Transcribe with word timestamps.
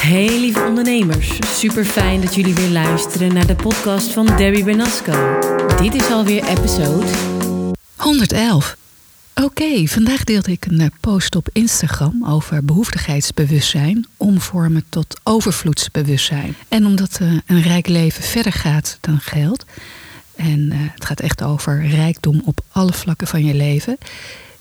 Hey 0.00 0.38
lieve 0.40 0.64
ondernemers, 0.64 1.38
super 1.54 1.84
fijn 1.84 2.20
dat 2.20 2.34
jullie 2.34 2.54
weer 2.54 2.68
luisteren 2.68 3.34
naar 3.34 3.46
de 3.46 3.54
podcast 3.54 4.12
van 4.12 4.26
Debbie 4.26 4.64
Bernasco. 4.64 5.38
Dit 5.82 5.94
is 5.94 6.10
alweer 6.10 6.44
episode 6.44 7.06
111. 7.96 8.79
Oké, 9.42 9.86
vandaag 9.86 10.24
deelde 10.24 10.50
ik 10.50 10.66
een 10.66 10.80
eh, 10.80 10.86
post 11.00 11.36
op 11.36 11.48
Instagram 11.52 12.26
over 12.26 12.64
behoeftigheidsbewustzijn 12.64 14.06
omvormen 14.16 14.84
tot 14.88 15.20
overvloedsbewustzijn. 15.22 16.54
En 16.68 16.86
omdat 16.86 17.18
eh, 17.20 17.32
een 17.46 17.62
rijk 17.62 17.86
leven 17.86 18.22
verder 18.22 18.52
gaat 18.52 18.98
dan 19.00 19.18
geld, 19.18 19.64
en 20.36 20.72
eh, 20.72 20.78
het 20.80 21.04
gaat 21.04 21.20
echt 21.20 21.42
over 21.42 21.86
rijkdom 21.86 22.42
op 22.44 22.60
alle 22.72 22.92
vlakken 22.92 23.26
van 23.26 23.44
je 23.44 23.54
leven, 23.54 23.98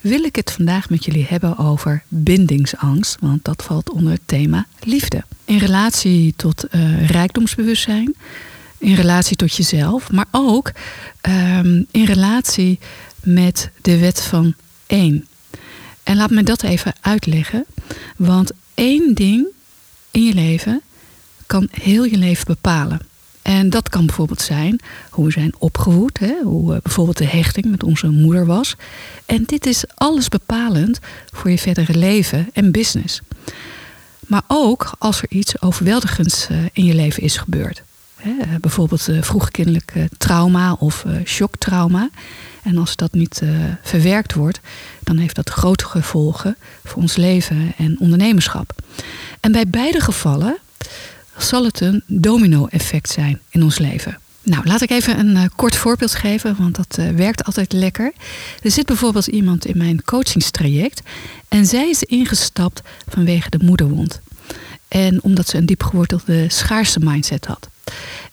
wil 0.02 0.24
ik 0.24 0.36
het 0.36 0.52
vandaag 0.52 0.90
met 0.90 1.06
jullie 1.06 1.26
hebben 1.30 1.58
over 1.58 2.04
bindingsangst, 2.08 3.18
want 3.20 3.46
dat 3.46 3.64
valt 3.64 3.92
onder 3.92 4.12
het 4.12 4.22
thema 4.26 4.66
liefde. 4.80 5.24
In 5.46 5.58
relatie 5.58 6.34
tot 6.36 6.66
rijkdomsbewustzijn, 7.08 8.16
in 8.78 8.96
relatie 8.96 9.36
tot 9.36 9.56
jezelf, 9.56 10.12
maar 10.12 10.28
ook 10.32 10.72
ehm, 11.22 11.84
in 11.92 12.06
relatie 12.06 12.80
met 13.24 13.70
de 13.82 14.00
wet 14.00 14.22
van 14.22 14.56
één. 14.90 15.28
En 16.04 16.16
laat 16.16 16.30
me 16.30 16.44
dat 16.44 16.64
even 16.64 16.94
uitleggen, 17.02 17.66
want 18.18 18.52
één 18.74 19.14
ding 19.14 19.48
in 20.12 20.24
je 20.24 20.34
leven 20.34 20.82
kan 21.46 21.68
heel 21.72 22.04
je 22.04 22.18
leven 22.18 22.46
bepalen. 22.46 23.00
En 23.42 23.70
dat 23.70 23.90
kan 23.90 24.06
bijvoorbeeld 24.06 24.42
zijn 24.42 24.80
hoe 25.10 25.26
we 25.26 25.32
zijn 25.32 25.54
opgevoed, 25.58 26.20
hè, 26.20 26.42
hoe 26.44 26.76
eh, 26.76 26.82
bijvoorbeeld 26.82 27.18
de 27.18 27.26
hechting 27.26 27.66
met 27.66 27.84
onze 27.84 28.08
moeder 28.08 28.46
was. 28.46 28.76
En 29.26 29.44
dit 29.44 29.66
is 29.66 29.84
alles 29.96 30.28
bepalend 30.28 31.00
voor 31.32 31.50
je 31.50 31.58
verdere 31.58 31.98
leven 31.98 32.50
en 32.54 32.72
business. 32.72 33.22
Maar 34.28 34.42
ook 34.48 34.92
als 34.98 35.22
er 35.22 35.30
iets 35.30 35.62
overweldigends 35.62 36.48
eh, 36.48 36.58
in 36.74 36.86
je 36.86 36.94
leven 36.94 37.24
is 37.24 37.38
gebeurd. 37.38 37.82
Eh, 38.16 38.32
bijvoorbeeld 38.62 39.08
uh, 39.08 39.22
vroegkindelijk 39.22 39.94
trauma 40.18 40.74
of 40.74 41.06
shocktrauma. 41.26 42.10
En 42.64 42.78
als 42.78 42.96
dat 42.96 43.14
niet 43.14 43.42
verwerkt 43.82 44.34
wordt, 44.34 44.60
dan 45.04 45.18
heeft 45.18 45.36
dat 45.36 45.50
grote 45.50 45.86
gevolgen 45.86 46.58
voor 46.84 47.02
ons 47.02 47.16
leven 47.16 47.74
en 47.78 48.00
ondernemerschap. 48.00 48.74
En 49.40 49.52
bij 49.52 49.68
beide 49.68 50.00
gevallen 50.00 50.58
zal 51.38 51.64
het 51.64 51.82
een 51.82 52.04
domino-effect 52.08 53.10
zijn 53.10 53.40
in 53.50 53.64
ons 53.64 53.78
leven. 53.78 54.18
Nou, 54.44 54.66
laat 54.66 54.82
ik 54.82 54.90
even 54.90 55.20
een 55.20 55.36
uh, 55.36 55.44
kort 55.56 55.76
voorbeeld 55.76 56.16
geven, 56.16 56.56
want 56.58 56.76
dat 56.76 56.98
uh, 57.00 57.10
werkt 57.10 57.44
altijd 57.44 57.74
lekker. 57.74 58.14
Er 58.62 58.72
zit 58.72 58.86
bijvoorbeeld 58.86 59.28
iemand 59.28 59.66
in 59.66 59.78
mijn 59.78 60.04
coachingstraject 60.04 61.02
en 61.48 61.66
zij 61.66 61.90
is 61.90 62.04
ingestapt 62.04 62.82
vanwege 63.08 63.50
de 63.50 63.60
moederwond. 63.64 64.20
En 64.88 65.24
omdat 65.24 65.48
ze 65.48 65.58
een 65.58 65.66
diep 65.66 65.84
gewortelde 65.84 66.46
schaarste 66.50 67.00
mindset 67.00 67.46
had. 67.46 67.70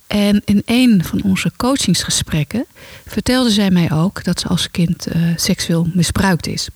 En 0.07 0.43
in 0.45 0.63
een 0.65 1.05
van 1.05 1.23
onze 1.23 1.53
coachingsgesprekken 1.57 2.67
vertelde 3.07 3.51
zij 3.51 3.71
mij 3.71 3.93
ook 3.93 4.25
dat 4.25 4.41
ze 4.41 4.49
als 4.49 4.71
kind 4.71 5.17
uh, 5.17 5.33
seksueel 5.37 5.91
misbruikt 5.95 6.47
is. 6.47 6.69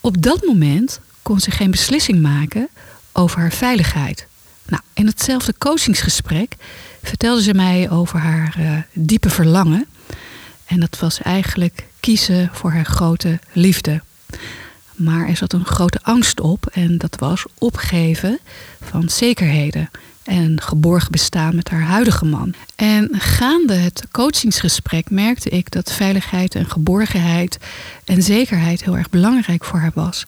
Op 0.00 0.22
dat 0.22 0.44
moment 0.46 1.00
kon 1.22 1.40
ze 1.40 1.50
geen 1.50 1.70
beslissing 1.70 2.20
maken 2.20 2.68
over 3.12 3.40
haar 3.40 3.52
veiligheid. 3.52 4.26
Nou, 4.66 4.82
in 4.94 5.06
hetzelfde 5.06 5.54
coachingsgesprek 5.58 6.54
vertelde 7.02 7.42
ze 7.42 7.54
mij 7.54 7.90
over 7.90 8.18
haar 8.18 8.56
uh, 8.58 8.76
diepe 8.92 9.30
verlangen. 9.30 9.86
En 10.64 10.80
dat 10.80 10.98
was 10.98 11.22
eigenlijk 11.22 11.86
kiezen 12.00 12.50
voor 12.52 12.70
haar 12.70 12.84
grote 12.84 13.38
liefde. 13.52 14.02
Maar 15.00 15.28
er 15.28 15.36
zat 15.36 15.52
een 15.52 15.64
grote 15.64 15.98
angst 16.02 16.40
op 16.40 16.66
en 16.66 16.98
dat 16.98 17.16
was 17.18 17.44
opgeven 17.58 18.38
van 18.80 19.08
zekerheden 19.08 19.90
en 20.22 20.60
geborgen 20.60 21.10
bestaan 21.10 21.54
met 21.54 21.70
haar 21.70 21.82
huidige 21.82 22.24
man. 22.24 22.54
En 22.76 23.08
gaande 23.12 23.74
het 23.74 24.04
coachingsgesprek 24.10 25.10
merkte 25.10 25.50
ik 25.50 25.70
dat 25.70 25.92
veiligheid 25.92 26.54
en 26.54 26.70
geborgenheid 26.70 27.58
en 28.04 28.22
zekerheid 28.22 28.84
heel 28.84 28.96
erg 28.96 29.10
belangrijk 29.10 29.64
voor 29.64 29.78
haar 29.78 29.92
was. 29.94 30.26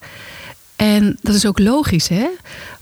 En 0.77 1.19
dat 1.21 1.35
is 1.35 1.47
ook 1.47 1.59
logisch, 1.59 2.09
hè? 2.09 2.27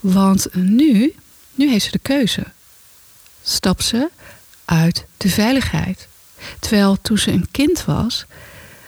Want 0.01 0.55
nu 0.55 1.15
nu 1.55 1.71
heeft 1.71 1.85
ze 1.85 1.91
de 1.91 1.99
keuze. 1.99 2.45
Stap 3.43 3.83
ze 3.83 4.11
uit 4.65 5.07
de 5.17 5.29
veiligheid. 5.29 6.09
Terwijl 6.59 6.97
toen 7.03 7.19
ze 7.19 7.31
een 7.31 7.49
kind 7.51 7.85
was, 7.85 8.27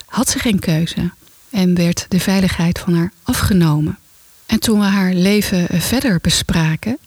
had 0.06 0.28
ze 0.28 0.38
geen 0.38 0.58
keuze 0.58 1.10
en 1.52 1.74
werd 1.74 2.06
de 2.08 2.20
veiligheid 2.20 2.78
van 2.78 2.94
haar 2.94 3.12
afgenomen. 3.22 3.98
En 4.46 4.60
toen 4.60 4.78
we 4.78 4.84
haar 4.84 5.12
leven 5.12 5.80
verder 5.80 6.18
bespraken, 6.20 6.98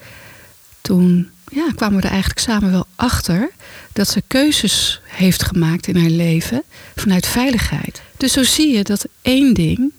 toen 0.81 1.29
ja, 1.51 1.67
kwamen 1.75 1.97
we 1.97 2.03
er 2.03 2.09
eigenlijk 2.09 2.39
samen 2.39 2.72
wel 2.72 2.88
achter 2.95 3.50
dat 3.94 4.07
ze 4.07 4.23
keuzes 4.28 5.01
heeft 5.03 5.44
gemaakt 5.44 5.88
in 5.88 5.97
haar 5.97 6.09
leven 6.09 6.63
vanuit 6.95 7.25
veiligheid. 7.28 8.01
Dus 8.17 8.34
zo 8.34 8.44
zie 8.44 8.75
je 8.75 8.84
dat 8.84 9.07
één 9.22 9.53
ding, 9.53 9.94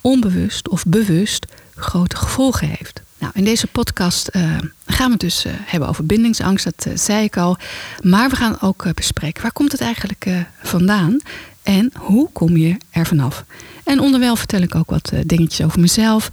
onbewust 0.00 0.68
of 0.68 0.84
bewust, 0.86 1.46
grote 1.74 2.16
gevolgen 2.16 2.68
heeft. 2.68 3.00
Nou, 3.18 3.32
in 3.34 3.44
deze 3.44 3.66
podcast 3.66 4.30
uh, 4.32 4.42
gaan 4.86 5.06
we 5.06 5.12
het 5.12 5.20
dus 5.20 5.46
uh, 5.46 5.52
hebben 5.56 5.88
over 5.88 6.06
bindingsangst, 6.06 6.64
dat 6.64 6.86
uh, 6.88 6.96
zei 6.96 7.24
ik 7.24 7.36
al. 7.36 7.56
Maar 8.00 8.28
we 8.28 8.36
gaan 8.36 8.60
ook 8.60 8.94
bespreken 8.94 9.42
waar 9.42 9.52
komt 9.52 9.72
het 9.72 9.80
eigenlijk 9.80 10.26
vandaan 10.62 11.20
en 11.66 11.92
hoe 11.98 12.28
kom 12.32 12.56
je 12.56 12.76
er 12.90 13.06
vanaf. 13.06 13.44
En 13.84 14.00
onderwijl 14.00 14.36
vertel 14.36 14.60
ik 14.60 14.74
ook 14.74 14.90
wat 14.90 15.12
dingetjes 15.26 15.66
over 15.66 15.80
mezelf. 15.80 16.30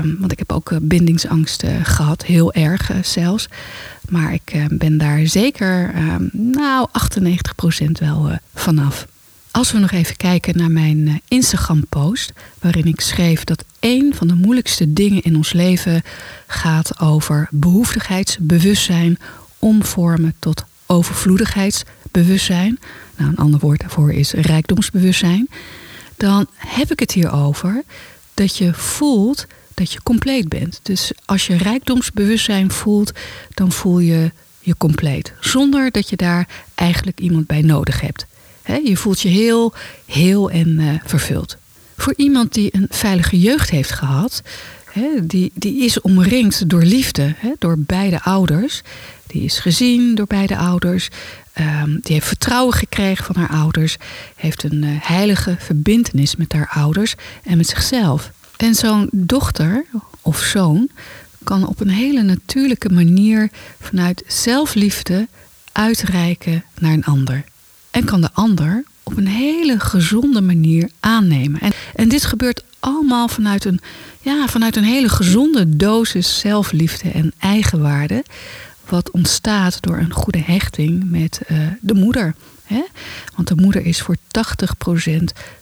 Um, 0.00 0.16
want 0.18 0.32
ik 0.32 0.38
heb 0.38 0.52
ook 0.52 0.72
bindingsangst 0.82 1.64
gehad, 1.82 2.24
heel 2.24 2.52
erg 2.52 2.90
zelfs. 3.02 3.48
Maar 4.08 4.32
ik 4.32 4.66
ben 4.70 4.98
daar 4.98 5.26
zeker, 5.26 5.90
ehm, 5.94 6.22
nou, 6.32 6.88
98% 6.92 7.98
wel 7.98 8.38
vanaf. 8.54 9.06
Als 9.56 9.72
we 9.72 9.78
nog 9.78 9.90
even 9.90 10.16
kijken 10.16 10.56
naar 10.56 10.70
mijn 10.70 11.08
eh, 11.08 11.14
Instagram-post, 11.28 12.32
waarin 12.60 12.86
ik 12.86 13.00
schreef 13.00 13.44
dat 13.44 13.64
een 13.80 14.14
van 14.14 14.26
de 14.26 14.34
moeilijkste 14.34 14.92
dingen 14.92 15.22
in 15.22 15.36
ons 15.36 15.52
leven 15.52 16.02
gaat 16.46 17.00
over 17.00 17.48
behoeftigheidsbewustzijn 17.50 19.18
omvormen 19.58 20.34
tot 20.38 20.64
overvloedigheidsbewustzijn. 20.94 22.78
Nou, 23.16 23.30
een 23.30 23.36
ander 23.36 23.60
woord 23.60 23.80
daarvoor 23.80 24.12
is 24.12 24.32
rijkdomsbewustzijn. 24.32 25.48
Dan 26.16 26.46
heb 26.56 26.90
ik 26.90 27.00
het 27.00 27.12
hier 27.12 27.32
over 27.32 27.82
dat 28.34 28.56
je 28.56 28.74
voelt 28.74 29.46
dat 29.74 29.92
je 29.92 30.02
compleet 30.02 30.48
bent. 30.48 30.80
Dus 30.82 31.12
als 31.24 31.46
je 31.46 31.56
rijkdomsbewustzijn 31.56 32.70
voelt, 32.70 33.12
dan 33.54 33.72
voel 33.72 33.98
je 33.98 34.32
je 34.60 34.76
compleet. 34.76 35.32
Zonder 35.40 35.90
dat 35.90 36.08
je 36.08 36.16
daar 36.16 36.48
eigenlijk 36.74 37.20
iemand 37.20 37.46
bij 37.46 37.62
nodig 37.62 38.00
hebt 38.00 38.26
je 38.84 38.96
voelt 38.96 39.20
je 39.20 39.28
heel, 39.28 39.72
heel 40.06 40.50
en 40.50 40.68
uh, 40.80 40.94
vervuld. 41.04 41.56
Voor 41.96 42.14
iemand 42.16 42.52
die 42.54 42.74
een 42.74 42.86
veilige 42.90 43.40
jeugd 43.40 43.70
heeft 43.70 43.90
gehad, 43.90 44.42
die, 45.22 45.52
die 45.54 45.84
is 45.84 46.00
omringd 46.00 46.68
door 46.70 46.82
liefde, 46.82 47.34
door 47.58 47.78
beide 47.78 48.22
ouders. 48.22 48.82
Die 49.34 49.44
is 49.44 49.58
gezien 49.58 50.14
door 50.14 50.26
beide 50.26 50.56
ouders. 50.56 51.08
Um, 51.60 51.98
die 52.02 52.14
heeft 52.14 52.26
vertrouwen 52.26 52.74
gekregen 52.74 53.24
van 53.24 53.36
haar 53.36 53.48
ouders. 53.48 53.96
Heeft 54.36 54.62
een 54.62 54.82
uh, 54.82 54.90
heilige 55.00 55.56
verbintenis 55.58 56.36
met 56.36 56.52
haar 56.52 56.70
ouders 56.74 57.14
en 57.42 57.56
met 57.56 57.66
zichzelf. 57.66 58.30
En 58.56 58.74
zo'n 58.74 59.08
dochter 59.12 59.84
of 60.20 60.38
zoon 60.38 60.88
kan 61.44 61.66
op 61.66 61.80
een 61.80 61.90
hele 61.90 62.22
natuurlijke 62.22 62.88
manier 62.88 63.50
vanuit 63.80 64.22
zelfliefde 64.26 65.28
uitreiken 65.72 66.64
naar 66.78 66.92
een 66.92 67.04
ander 67.04 67.44
en 67.90 68.04
kan 68.04 68.20
de 68.20 68.32
ander 68.32 68.84
op 69.02 69.16
een 69.16 69.26
hele 69.28 69.80
gezonde 69.80 70.40
manier 70.40 70.90
aannemen. 71.00 71.60
En, 71.60 71.72
en 71.94 72.08
dit 72.08 72.24
gebeurt 72.24 72.64
allemaal 72.80 73.28
vanuit 73.28 73.64
een, 73.64 73.80
ja, 74.20 74.46
vanuit 74.46 74.76
een 74.76 74.84
hele 74.84 75.08
gezonde 75.08 75.76
dosis 75.76 76.38
zelfliefde 76.38 77.10
en 77.10 77.32
eigenwaarde. 77.38 78.24
Wat 78.88 79.10
ontstaat 79.10 79.82
door 79.82 79.98
een 79.98 80.12
goede 80.12 80.42
hechting 80.42 81.10
met 81.10 81.40
uh, 81.48 81.58
de 81.80 81.94
moeder. 81.94 82.34
Hè? 82.64 82.82
Want 83.36 83.48
de 83.48 83.56
moeder 83.56 83.86
is 83.86 84.00
voor 84.00 84.16
80% 84.16 84.20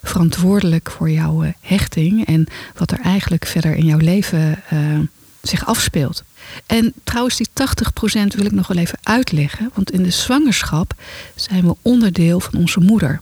verantwoordelijk 0.02 0.90
voor 0.90 1.10
jouw 1.10 1.44
uh, 1.44 1.50
hechting 1.60 2.26
en 2.26 2.46
wat 2.76 2.90
er 2.90 3.00
eigenlijk 3.00 3.46
verder 3.46 3.74
in 3.74 3.84
jouw 3.84 3.98
leven 3.98 4.62
uh, 4.72 4.98
zich 5.42 5.66
afspeelt. 5.66 6.24
En 6.66 6.92
trouwens, 7.04 7.36
die 7.36 7.48
80% 7.48 8.36
wil 8.36 8.44
ik 8.44 8.52
nog 8.52 8.66
wel 8.66 8.76
even 8.76 8.98
uitleggen. 9.02 9.70
Want 9.74 9.90
in 9.90 10.02
de 10.02 10.10
zwangerschap 10.10 10.94
zijn 11.34 11.66
we 11.66 11.76
onderdeel 11.82 12.40
van 12.40 12.58
onze 12.58 12.80
moeder. 12.80 13.20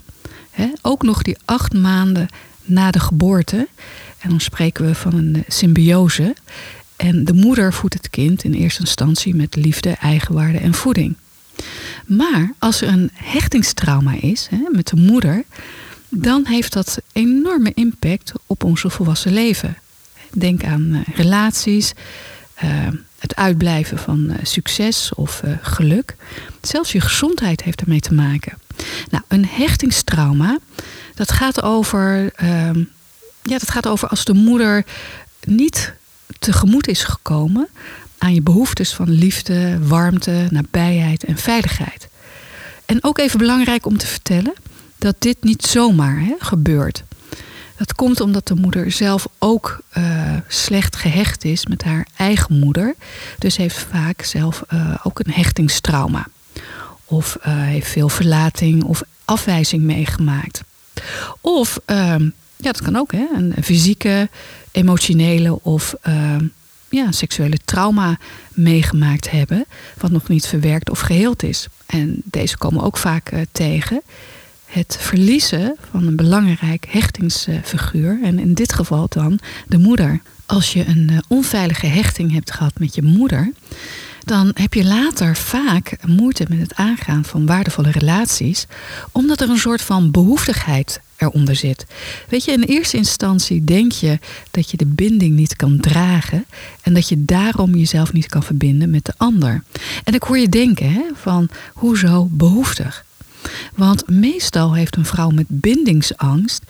ook 0.82 1.02
nog 1.02 1.22
die 1.22 1.38
acht 1.44 1.74
maanden 1.74 2.28
na 2.64 2.90
de 2.90 3.00
geboorte. 3.00 3.68
En 4.18 4.30
dan 4.30 4.40
spreken 4.40 4.86
we 4.86 4.94
van 4.94 5.14
een 5.14 5.44
symbiose. 5.48 6.34
En 7.00 7.24
de 7.24 7.32
moeder 7.32 7.72
voedt 7.72 7.94
het 7.94 8.10
kind 8.10 8.44
in 8.44 8.52
eerste 8.52 8.80
instantie 8.80 9.34
met 9.34 9.56
liefde, 9.56 9.90
eigenwaarde 9.90 10.58
en 10.58 10.74
voeding. 10.74 11.16
Maar 12.06 12.52
als 12.58 12.80
er 12.80 12.88
een 12.88 13.10
hechtingstrauma 13.14 14.14
is 14.20 14.46
hè, 14.50 14.62
met 14.72 14.88
de 14.88 14.96
moeder, 14.96 15.44
dan 16.08 16.46
heeft 16.46 16.72
dat 16.72 16.98
enorme 17.12 17.72
impact 17.74 18.32
op 18.46 18.64
onze 18.64 18.90
volwassen 18.90 19.32
leven. 19.32 19.76
Denk 20.32 20.64
aan 20.64 20.82
uh, 20.82 21.00
relaties, 21.14 21.92
uh, 22.64 22.70
het 23.18 23.36
uitblijven 23.36 23.98
van 23.98 24.30
uh, 24.30 24.36
succes 24.42 25.14
of 25.14 25.42
geluk. 25.62 26.16
Zelfs 26.60 26.92
je 26.92 27.00
gezondheid 27.00 27.62
heeft 27.62 27.80
ermee 27.80 28.00
te 28.00 28.14
maken. 28.14 28.58
Nou, 29.10 29.24
een 29.28 29.46
hechtingstrauma, 29.46 30.58
dat 31.14 31.32
gaat 31.32 31.62
over, 31.62 32.32
ehm, 32.34 32.78
ja, 33.42 33.58
dat 33.58 33.70
gaat 33.70 33.86
over 33.86 34.08
als 34.08 34.24
de 34.24 34.34
moeder 34.34 34.84
niet 35.44 35.98
tegemoet 36.38 36.88
is 36.88 37.04
gekomen 37.04 37.68
aan 38.18 38.34
je 38.34 38.42
behoeftes 38.42 38.94
van 38.94 39.10
liefde, 39.10 39.78
warmte, 39.86 40.46
nabijheid 40.50 41.24
en 41.24 41.36
veiligheid. 41.36 42.08
En 42.86 43.04
ook 43.04 43.18
even 43.18 43.38
belangrijk 43.38 43.86
om 43.86 43.98
te 43.98 44.06
vertellen 44.06 44.54
dat 44.98 45.14
dit 45.18 45.36
niet 45.40 45.62
zomaar 45.64 46.20
hè, 46.20 46.34
gebeurt. 46.38 47.04
Dat 47.76 47.94
komt 47.94 48.20
omdat 48.20 48.46
de 48.46 48.54
moeder 48.54 48.92
zelf 48.92 49.26
ook 49.38 49.82
uh, 49.98 50.36
slecht 50.48 50.96
gehecht 50.96 51.44
is 51.44 51.66
met 51.66 51.82
haar 51.84 52.06
eigen 52.16 52.58
moeder. 52.58 52.94
Dus 53.38 53.56
heeft 53.56 53.86
vaak 53.90 54.22
zelf 54.22 54.62
uh, 54.72 54.94
ook 55.02 55.18
een 55.18 55.32
hechtingstrauma. 55.32 56.26
Of 57.04 57.36
uh, 57.38 57.62
heeft 57.62 57.88
veel 57.88 58.08
verlating 58.08 58.84
of 58.84 59.02
afwijzing 59.24 59.82
meegemaakt. 59.82 60.62
Of, 61.40 61.78
ehm, 61.84 62.22
ja, 62.56 62.72
dat 62.72 62.82
kan 62.82 62.96
ook, 62.96 63.12
hè, 63.12 63.26
een 63.34 63.54
fysieke, 63.62 64.28
emotionele 64.70 65.62
of 65.62 65.94
ehm, 66.02 66.46
ja, 66.88 67.12
seksuele 67.12 67.58
trauma 67.64 68.18
meegemaakt 68.52 69.30
hebben, 69.30 69.64
wat 69.98 70.10
nog 70.10 70.28
niet 70.28 70.46
verwerkt 70.46 70.90
of 70.90 71.00
geheeld 71.00 71.42
is. 71.42 71.66
En 71.86 72.22
deze 72.24 72.58
komen 72.58 72.82
ook 72.82 72.96
vaak 72.96 73.32
uh, 73.32 73.40
tegen. 73.52 74.02
Het 74.64 74.96
verliezen 75.00 75.76
van 75.90 76.06
een 76.06 76.16
belangrijk 76.16 76.86
hechtingsfiguur, 76.88 78.18
en 78.22 78.38
in 78.38 78.54
dit 78.54 78.72
geval 78.72 79.06
dan 79.08 79.38
de 79.66 79.78
moeder. 79.78 80.20
Als 80.46 80.72
je 80.72 80.86
een 80.86 81.08
uh, 81.10 81.18
onveilige 81.28 81.86
hechting 81.86 82.32
hebt 82.32 82.52
gehad 82.52 82.78
met 82.78 82.94
je 82.94 83.02
moeder, 83.02 83.52
dan 84.30 84.50
heb 84.54 84.74
je 84.74 84.84
later 84.84 85.36
vaak 85.36 85.96
moeite 86.06 86.46
met 86.48 86.58
het 86.58 86.74
aangaan 86.74 87.24
van 87.24 87.46
waardevolle 87.46 87.90
relaties, 87.90 88.66
omdat 89.12 89.40
er 89.40 89.50
een 89.50 89.58
soort 89.58 89.82
van 89.82 90.10
behoeftigheid 90.10 91.00
eronder 91.16 91.56
zit. 91.56 91.86
Weet 92.28 92.44
je, 92.44 92.52
in 92.52 92.62
eerste 92.62 92.96
instantie 92.96 93.64
denk 93.64 93.92
je 93.92 94.18
dat 94.50 94.70
je 94.70 94.76
de 94.76 94.86
binding 94.86 95.36
niet 95.36 95.56
kan 95.56 95.80
dragen 95.80 96.46
en 96.82 96.94
dat 96.94 97.08
je 97.08 97.24
daarom 97.24 97.74
jezelf 97.74 98.12
niet 98.12 98.26
kan 98.26 98.42
verbinden 98.42 98.90
met 98.90 99.04
de 99.04 99.12
ander. 99.16 99.62
En 100.04 100.14
ik 100.14 100.22
hoor 100.22 100.38
je 100.38 100.48
denken 100.48 100.92
hè, 100.92 101.02
van 101.14 101.48
hoezo 101.72 102.28
behoeftig? 102.30 103.04
Want 103.74 104.08
meestal 104.08 104.74
heeft 104.74 104.96
een 104.96 105.06
vrouw 105.06 105.30
met 105.30 105.46
bindingsangst 105.48 106.62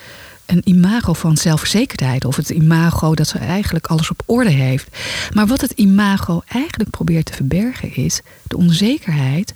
een 0.51 0.63
imago 0.65 1.13
van 1.13 1.37
zelfverzekerdheid 1.37 2.25
of 2.25 2.37
het 2.37 2.51
imago 2.51 3.15
dat 3.15 3.29
ze 3.29 3.39
eigenlijk 3.39 3.87
alles 3.87 4.11
op 4.11 4.23
orde 4.27 4.51
heeft. 4.51 4.97
Maar 5.33 5.47
wat 5.47 5.61
het 5.61 5.71
imago 5.71 6.43
eigenlijk 6.49 6.91
probeert 6.91 7.27
te 7.27 7.33
verbergen 7.33 7.95
is 7.95 8.21
de 8.47 8.57
onzekerheid, 8.57 9.55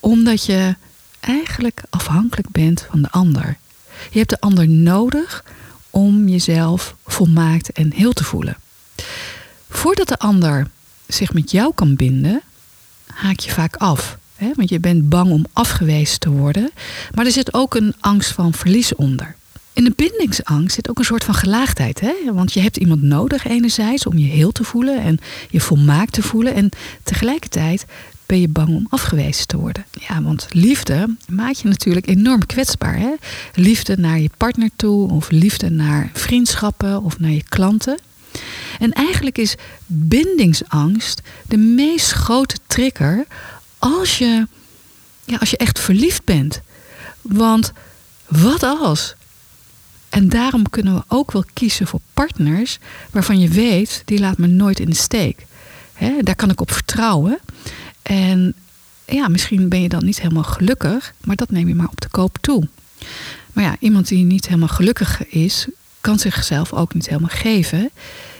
omdat 0.00 0.44
je 0.44 0.74
eigenlijk 1.20 1.82
afhankelijk 1.90 2.50
bent 2.50 2.86
van 2.90 3.02
de 3.02 3.10
ander. 3.10 3.56
Je 4.10 4.18
hebt 4.18 4.30
de 4.30 4.40
ander 4.40 4.68
nodig 4.68 5.44
om 5.90 6.28
jezelf 6.28 6.94
volmaakt 7.06 7.72
en 7.72 7.92
heel 7.92 8.12
te 8.12 8.24
voelen. 8.24 8.56
Voordat 9.68 10.08
de 10.08 10.18
ander 10.18 10.68
zich 11.06 11.32
met 11.32 11.50
jou 11.50 11.72
kan 11.74 11.96
binden, 11.96 12.42
haak 13.06 13.40
je 13.40 13.50
vaak 13.50 13.76
af. 13.76 14.18
Hè? 14.34 14.50
Want 14.54 14.68
je 14.68 14.80
bent 14.80 15.08
bang 15.08 15.30
om 15.30 15.46
afgewezen 15.52 16.18
te 16.18 16.30
worden. 16.30 16.70
Maar 17.14 17.24
er 17.24 17.32
zit 17.32 17.54
ook 17.54 17.74
een 17.74 17.94
angst 18.00 18.32
van 18.32 18.54
verlies 18.54 18.94
onder. 18.94 19.36
In 19.76 19.84
de 19.84 19.92
bindingsangst 19.96 20.74
zit 20.74 20.88
ook 20.90 20.98
een 20.98 21.04
soort 21.04 21.24
van 21.24 21.34
gelaagdheid. 21.34 22.00
Hè? 22.00 22.14
Want 22.32 22.52
je 22.52 22.60
hebt 22.60 22.76
iemand 22.76 23.02
nodig 23.02 23.46
enerzijds 23.46 24.06
om 24.06 24.18
je 24.18 24.26
heel 24.26 24.52
te 24.52 24.64
voelen 24.64 25.00
en 25.00 25.18
je 25.50 25.60
volmaakt 25.60 26.12
te 26.12 26.22
voelen. 26.22 26.54
En 26.54 26.70
tegelijkertijd 27.02 27.86
ben 28.26 28.40
je 28.40 28.48
bang 28.48 28.68
om 28.68 28.86
afgewezen 28.90 29.46
te 29.46 29.56
worden. 29.56 29.86
Ja, 30.08 30.22
want 30.22 30.46
liefde 30.50 31.16
maakt 31.28 31.60
je 31.60 31.68
natuurlijk 31.68 32.06
enorm 32.06 32.46
kwetsbaar. 32.46 32.98
Hè? 32.98 33.14
Liefde 33.54 33.96
naar 33.96 34.18
je 34.18 34.30
partner 34.36 34.70
toe, 34.76 35.10
of 35.10 35.30
liefde 35.30 35.70
naar 35.70 36.10
vriendschappen 36.12 37.02
of 37.02 37.18
naar 37.18 37.30
je 37.30 37.44
klanten. 37.48 37.98
En 38.78 38.92
eigenlijk 38.92 39.38
is 39.38 39.54
bindingsangst 39.86 41.20
de 41.48 41.56
meest 41.56 42.12
grote 42.12 42.56
trigger 42.66 43.24
als 43.78 44.18
je, 44.18 44.46
ja, 45.24 45.36
als 45.36 45.50
je 45.50 45.56
echt 45.56 45.78
verliefd 45.78 46.24
bent. 46.24 46.60
Want 47.22 47.72
wat 48.26 48.62
als? 48.62 49.15
En 50.08 50.28
daarom 50.28 50.70
kunnen 50.70 50.94
we 50.94 51.02
ook 51.08 51.32
wel 51.32 51.44
kiezen 51.52 51.86
voor 51.86 52.00
partners 52.14 52.78
waarvan 53.10 53.40
je 53.40 53.48
weet, 53.48 54.02
die 54.04 54.18
laat 54.18 54.38
me 54.38 54.46
nooit 54.46 54.80
in 54.80 54.90
de 54.90 54.96
steek. 54.96 55.46
He, 55.92 56.22
daar 56.22 56.36
kan 56.36 56.50
ik 56.50 56.60
op 56.60 56.70
vertrouwen. 56.70 57.38
En 58.02 58.54
ja, 59.06 59.28
misschien 59.28 59.68
ben 59.68 59.82
je 59.82 59.88
dan 59.88 60.04
niet 60.04 60.20
helemaal 60.20 60.42
gelukkig, 60.42 61.14
maar 61.24 61.36
dat 61.36 61.50
neem 61.50 61.68
je 61.68 61.74
maar 61.74 61.88
op 61.88 62.00
de 62.00 62.08
koop 62.08 62.38
toe. 62.40 62.68
Maar 63.52 63.64
ja, 63.64 63.76
iemand 63.80 64.08
die 64.08 64.24
niet 64.24 64.46
helemaal 64.46 64.68
gelukkig 64.68 65.26
is, 65.26 65.66
kan 66.00 66.18
zichzelf 66.18 66.72
ook 66.72 66.94
niet 66.94 67.08
helemaal 67.08 67.30
geven. 67.32 67.90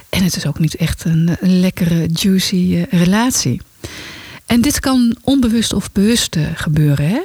En 0.09 0.25
het 0.25 0.37
is 0.37 0.47
ook 0.47 0.59
niet 0.59 0.77
echt 0.77 1.05
een, 1.05 1.37
lekkere, 1.41 2.07
juicy 2.13 2.57
uh, 2.57 2.83
relatie. 2.91 3.61
En 4.47 4.61
dit 4.61 4.81
kan 4.81 5.17
onbewust 5.23 5.73
of 5.73 5.93
bewust 5.93 6.37
uh, 6.37 6.47
gebeuren. 6.55 7.09
Hè? 7.09 7.23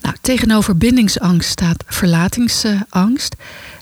Nou, 0.00 0.16
tegenover 0.20 0.76
bindingsangst 0.76 1.50
staat 1.50 1.84
verlatingsangst. 1.86 3.36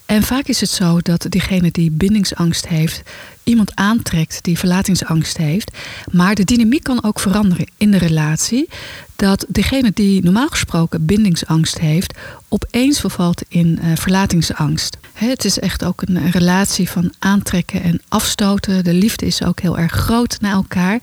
En 0.07 0.23
vaak 0.23 0.47
is 0.47 0.61
het 0.61 0.71
zo 0.71 1.01
dat 1.01 1.27
diegene 1.29 1.71
die 1.71 1.91
bindingsangst 1.91 2.69
heeft, 2.69 3.03
iemand 3.45 3.75
aantrekt 3.75 4.39
die 4.43 4.59
verlatingsangst 4.59 5.37
heeft. 5.37 5.77
Maar 6.13 6.35
de 6.35 6.45
dynamiek 6.45 6.83
kan 6.83 7.05
ook 7.05 7.21
veranderen 7.21 7.67
in 7.77 7.91
de 7.91 7.99
relatie. 7.99 8.69
Dat 9.17 9.45
degene 9.49 9.91
die 9.95 10.23
normaal 10.23 10.49
gesproken 10.49 11.07
bindingsangst 11.07 11.79
heeft, 11.79 12.19
opeens 12.49 13.01
vervalt 13.01 13.43
in 13.49 13.79
uh, 13.83 13.97
verlatingsangst. 13.97 14.97
het 15.13 15.45
is 15.45 15.59
echt 15.59 15.85
ook 15.85 16.03
een, 16.03 16.31
relatie 16.31 16.91
van 16.91 17.13
aantrekken 17.19 17.83
en 17.83 18.01
afstoten. 18.09 18.85
De 18.85 18.95
liefde 18.95 19.27
is 19.27 19.45
ook 19.45 19.61
heel 19.61 19.79
erg 19.79 19.93
groot 19.93 20.41
naar 20.41 20.53
elkaar. 20.53 21.01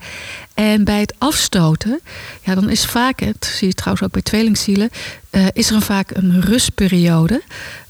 En 0.54 0.84
bij 0.84 1.00
het 1.00 1.14
afstoten, 1.18 2.00
ja, 2.42 2.54
dan 2.54 2.70
is 2.70 2.84
vaak, 2.84 3.18
dat 3.18 3.50
zie 3.56 3.68
je 3.68 3.74
trouwens 3.74 4.06
ook 4.06 4.12
bij 4.12 4.22
tweelingzielen, 4.22 4.90
uh, 5.30 5.46
is 5.52 5.70
er 5.70 5.82
vaak 5.82 6.10
een 6.10 6.40
rustperiode. 6.40 7.42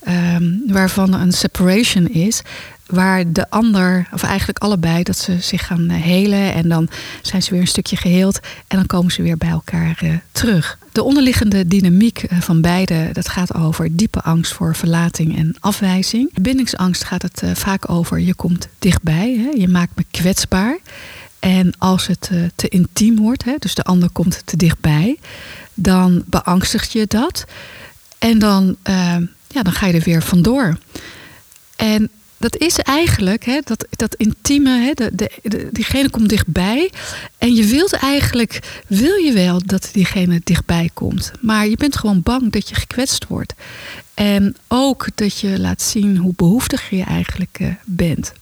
Um, 0.09 0.63
waarvan 0.67 1.15
een 1.15 1.33
separation 1.33 2.09
is 2.09 2.43
waar 2.87 3.33
de 3.33 3.51
ander, 3.51 4.09
of 4.13 4.23
eigenlijk 4.23 4.59
allebei, 4.59 5.03
dat 5.03 5.19
ze 5.19 5.41
zich 5.41 5.67
gaan 5.67 5.89
eh, 5.91 6.03
helen 6.03 6.55
en 6.55 6.69
dan 6.69 6.89
zijn 7.23 7.43
ze 7.43 7.51
weer 7.51 7.61
een 7.61 7.67
stukje 7.67 7.97
geheeld 7.97 8.41
en 8.67 8.77
dan 8.77 8.87
komen 8.87 9.13
ze 9.13 9.23
weer 9.23 9.39
bij 9.39 9.49
elkaar 9.49 10.01
uh, 10.05 10.15
terug. 10.33 10.79
De 10.93 11.03
onderliggende 11.03 11.67
dynamiek 11.67 12.33
uh, 12.33 12.41
van 12.41 12.61
beide, 12.61 13.09
dat 13.13 13.29
gaat 13.29 13.55
over 13.55 13.97
diepe 13.97 14.21
angst 14.21 14.53
voor 14.53 14.75
verlating 14.75 15.37
en 15.37 15.57
afwijzing. 15.61 16.31
Bindingsangst 16.41 17.05
gaat 17.05 17.23
het 17.23 17.43
vaak 17.55 17.91
over 17.91 18.21
je 18.21 18.35
komt 18.35 18.69
dichtbij, 18.79 19.37
hè? 19.39 19.61
je 19.61 19.69
maakt 19.69 19.93
me 19.97 20.05
kwetsbaar. 20.11 20.79
En 21.39 21.73
als 21.79 22.07
het 22.07 22.31
te 22.55 22.69
intiem 22.69 23.17
wordt, 23.17 23.45
hè, 23.45 23.55
dus 23.59 23.75
de 23.75 23.83
ander 23.83 24.11
komt 24.11 24.43
te 24.45 24.57
dichtbij, 24.57 25.19
dan 25.75 26.25
beangstigt 26.27 26.93
je 26.93 27.07
dat. 27.07 27.45
En 28.19 28.39
dan, 28.39 28.77
ja, 29.55 29.63
dan 29.63 29.73
ga 29.73 29.87
je 29.87 29.93
er 29.93 30.01
weer 30.01 30.23
vandoor. 30.23 30.79
En 31.77 32.11
dat 32.37 32.57
is 32.57 32.79
eigenlijk 32.79 33.45
hè, 33.45 33.61
dat, 33.65 33.87
dat 33.91 34.15
intieme, 34.15 34.71
hè, 34.71 34.93
de, 34.93 35.31
de, 35.43 35.69
diegene 35.73 36.11
komt 36.11 36.29
dichtbij. 36.29 36.91
En 37.39 37.55
je 37.55 37.65
wilt 37.65 37.93
eigenlijk, 37.93 38.83
wil 38.87 39.17
je 39.17 39.33
wel 39.33 39.61
dat 39.67 39.89
diegene 39.93 40.41
dichtbij 40.45 40.91
komt. 40.95 41.33
Maar 41.41 41.69
je 41.69 41.77
bent 41.77 41.97
gewoon 41.97 42.23
bang 42.23 42.53
dat 42.53 42.69
je 42.69 42.75
gekwetst 42.75 43.27
wordt. 43.27 43.55
En 44.15 44.57
ook 44.69 45.07
dat 45.15 45.39
je 45.41 45.61
laat 45.61 45.83
zien 45.83 46.17
hoe 46.17 46.33
behoeftig 46.37 46.91
je 46.91 47.03
eigenlijk 47.03 47.59
uh, 47.61 47.69
bent. 47.85 48.33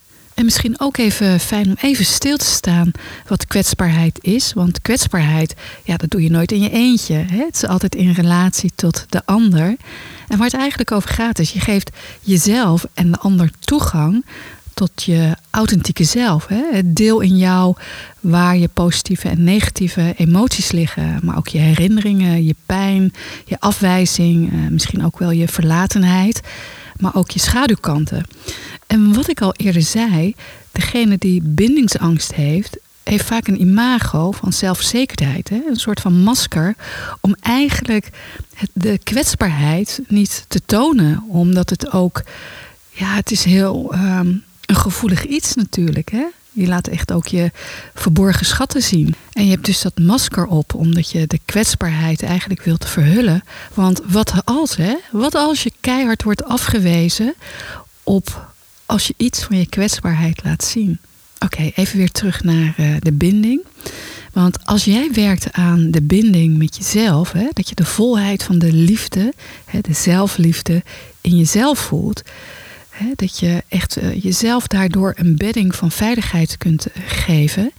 En 0.42 0.48
misschien 0.48 0.80
ook 0.80 0.96
even 0.96 1.40
fijn 1.40 1.66
om 1.66 1.76
even 1.80 2.04
stil 2.04 2.36
te 2.36 2.44
staan 2.44 2.90
wat 3.26 3.46
kwetsbaarheid 3.46 4.18
is. 4.22 4.52
Want 4.52 4.80
kwetsbaarheid, 4.80 5.54
ja, 5.84 5.96
dat 5.96 6.10
doe 6.10 6.22
je 6.22 6.30
nooit 6.30 6.52
in 6.52 6.60
je 6.60 6.70
eentje. 6.70 7.14
Hè? 7.14 7.44
Het 7.44 7.54
is 7.54 7.64
altijd 7.64 7.94
in 7.94 8.12
relatie 8.12 8.72
tot 8.74 9.04
de 9.08 9.22
ander. 9.24 9.76
En 10.28 10.36
waar 10.36 10.46
het 10.46 10.54
eigenlijk 10.54 10.92
over 10.92 11.10
gaat 11.10 11.38
is, 11.38 11.52
je 11.52 11.60
geeft 11.60 11.90
jezelf 12.20 12.86
en 12.94 13.10
de 13.10 13.18
ander 13.18 13.50
toegang 13.60 14.24
tot 14.74 15.02
je 15.02 15.36
authentieke 15.50 16.04
zelf. 16.04 16.46
Hè? 16.46 16.62
Het 16.72 16.96
deel 16.96 17.20
in 17.20 17.36
jou 17.36 17.76
waar 18.20 18.56
je 18.56 18.68
positieve 18.68 19.28
en 19.28 19.44
negatieve 19.44 20.14
emoties 20.16 20.72
liggen. 20.72 21.18
Maar 21.22 21.36
ook 21.36 21.48
je 21.48 21.58
herinneringen, 21.58 22.44
je 22.44 22.54
pijn, 22.66 23.12
je 23.44 23.60
afwijzing, 23.60 24.52
eh, 24.52 24.58
misschien 24.70 25.04
ook 25.04 25.18
wel 25.18 25.30
je 25.30 25.48
verlatenheid. 25.48 26.40
Maar 26.96 27.14
ook 27.14 27.30
je 27.30 27.40
schaduwkanten. 27.40 28.24
En 28.92 29.14
wat 29.14 29.28
ik 29.28 29.40
al 29.40 29.54
eerder 29.56 29.82
zei, 29.82 30.34
degene 30.72 31.18
die 31.18 31.42
bindingsangst 31.42 32.34
heeft, 32.34 32.76
heeft 33.02 33.24
vaak 33.24 33.46
een 33.46 33.60
imago 33.60 34.32
van 34.32 34.52
zelfzekerheid. 34.52 35.48
Hè? 35.48 35.60
Een 35.68 35.76
soort 35.76 36.00
van 36.00 36.22
masker 36.22 36.74
om 37.20 37.36
eigenlijk 37.40 38.08
de 38.72 38.98
kwetsbaarheid 39.02 40.00
niet 40.08 40.44
te 40.48 40.60
tonen. 40.66 41.24
Omdat 41.28 41.70
het 41.70 41.92
ook, 41.92 42.22
ja, 42.90 43.14
het 43.14 43.30
is 43.30 43.44
heel 43.44 43.92
ehm, 43.92 44.26
een 44.66 44.76
gevoelig 44.76 45.26
iets 45.26 45.54
natuurlijk. 45.54 46.10
Hè? 46.10 46.24
Je 46.50 46.66
laat 46.66 46.86
echt 46.86 47.12
ook 47.12 47.26
je 47.26 47.50
verborgen 47.94 48.46
schatten 48.46 48.82
zien. 48.82 49.14
En 49.32 49.44
je 49.44 49.50
hebt 49.50 49.66
dus 49.66 49.82
dat 49.82 49.98
masker 49.98 50.46
op, 50.46 50.74
omdat 50.74 51.10
je 51.10 51.26
de 51.26 51.40
kwetsbaarheid 51.44 52.22
eigenlijk 52.22 52.62
wilt 52.62 52.88
verhullen. 52.88 53.42
Want 53.74 54.00
wat 54.06 54.32
als, 54.44 54.76
hè? 54.76 54.96
Wat 55.10 55.34
als 55.34 55.62
je 55.62 55.72
keihard 55.80 56.22
wordt 56.22 56.44
afgewezen 56.44 57.34
op 58.02 58.50
als 58.92 59.06
je 59.06 59.14
iets 59.16 59.42
van 59.42 59.56
je 59.58 59.66
kwetsbaarheid 59.66 60.40
laat 60.44 60.64
zien? 60.64 60.98
Oké, 61.38 61.70
even 61.74 61.98
weer 61.98 62.10
terug 62.10 62.42
naar 62.42 62.74
uh, 62.78 62.96
de 62.98 63.12
binding. 63.12 63.64
Want 64.32 64.66
als 64.66 64.84
jij 64.84 65.10
werkt 65.12 65.52
aan 65.52 65.90
de 65.90 66.02
binding 66.02 66.58
met 66.58 66.76
jezelf, 66.76 67.32
hè, 67.32 67.48
dat 67.52 67.68
je 67.68 67.74
de 67.74 67.84
volheid 67.84 68.42
van 68.42 68.58
de 68.58 68.72
liefde, 68.72 69.32
hè, 69.64 69.80
de 69.80 69.92
zelfliefde 69.92 70.82
in 71.20 71.36
jezelf 71.36 71.78
voelt, 71.78 72.22
hè, 72.88 73.06
dat 73.16 73.38
je 73.38 73.62
echt 73.68 74.02
uh, 74.02 74.22
jezelf 74.22 74.66
daardoor 74.66 75.14
een 75.16 75.36
bedding 75.36 75.74
van 75.74 75.90
veiligheid 75.90 76.58
kunt 76.58 76.86
geven. 77.06 77.72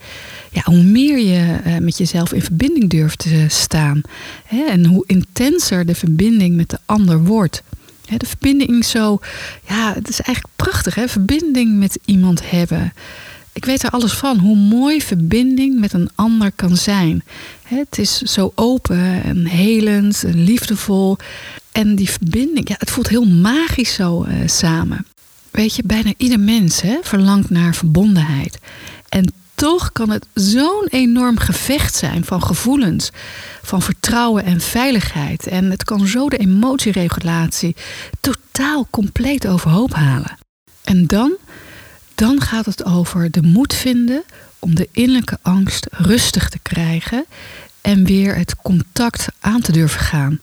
Ja, 0.51 0.61
hoe 0.63 0.83
meer 0.83 1.19
je 1.19 1.59
met 1.79 1.97
jezelf 1.97 2.33
in 2.33 2.41
verbinding 2.41 2.89
durft 2.89 3.19
te 3.19 3.45
staan 3.47 4.01
hè, 4.45 4.63
en 4.63 4.85
hoe 4.85 5.03
intenser 5.07 5.85
de 5.85 5.95
verbinding 5.95 6.55
met 6.55 6.69
de 6.69 6.79
ander 6.85 7.23
wordt. 7.23 7.63
De 8.17 8.25
verbinding 8.25 8.85
zo, 8.85 9.19
ja, 9.67 9.93
het 9.93 10.09
is 10.09 10.21
eigenlijk 10.21 10.55
prachtig, 10.55 10.95
hè? 10.95 11.07
verbinding 11.07 11.77
met 11.77 11.99
iemand 12.05 12.49
hebben 12.49 12.93
ik 13.53 13.65
weet 13.65 13.83
er 13.83 13.89
alles 13.89 14.13
van, 14.13 14.37
hoe 14.37 14.55
mooi 14.55 15.01
verbinding 15.01 15.79
met 15.79 15.93
een 15.93 16.09
ander 16.15 16.51
kan 16.51 16.77
zijn. 16.77 17.23
Het 17.63 17.97
is 17.97 18.17
zo 18.17 18.51
open 18.55 19.23
en 19.23 19.45
helend 19.45 20.23
en 20.23 20.43
liefdevol. 20.43 21.17
En 21.71 21.95
die 21.95 22.09
verbinding, 22.09 22.69
ja, 22.69 22.75
het 22.77 22.91
voelt 22.91 23.09
heel 23.09 23.25
magisch 23.25 23.93
zo 23.93 24.25
uh, 24.25 24.35
samen. 24.45 25.05
Weet 25.51 25.75
je, 25.75 25.83
bijna 25.85 26.13
ieder 26.17 26.39
mens 26.39 26.81
hè, 26.81 26.97
verlangt 27.01 27.49
naar 27.49 27.75
verbondenheid. 27.75 28.57
En 29.09 29.33
toch 29.55 29.91
kan 29.91 30.09
het 30.09 30.27
zo'n 30.33 30.87
enorm 30.89 31.37
gevecht 31.37 31.95
zijn 31.95 32.25
van 32.25 32.43
gevoelens, 32.43 33.09
van 33.61 33.81
vertrouwen 33.81 34.43
en 34.43 34.61
veiligheid. 34.61 35.47
En 35.47 35.71
het 35.71 35.83
kan 35.83 36.07
zo 36.07 36.29
de 36.29 36.37
emotieregulatie 36.37 37.75
totaal 38.19 38.87
compleet 38.89 39.47
overhoop 39.47 39.93
halen. 39.93 40.37
En 40.83 41.07
dan 41.07 41.37
dan 42.15 42.41
gaat 42.41 42.65
het 42.65 42.85
over 42.85 43.31
de 43.31 43.41
moed 43.41 43.73
vinden 43.73 44.23
om 44.59 44.75
de 44.75 44.89
innerlijke 44.91 45.37
angst 45.41 45.87
rustig 45.91 46.49
te 46.49 46.59
krijgen 46.59 47.25
en 47.81 48.05
weer 48.05 48.35
het 48.35 48.55
contact 48.55 49.27
aan 49.39 49.61
te 49.61 49.71
durven 49.71 49.99
gaan. 49.99 50.39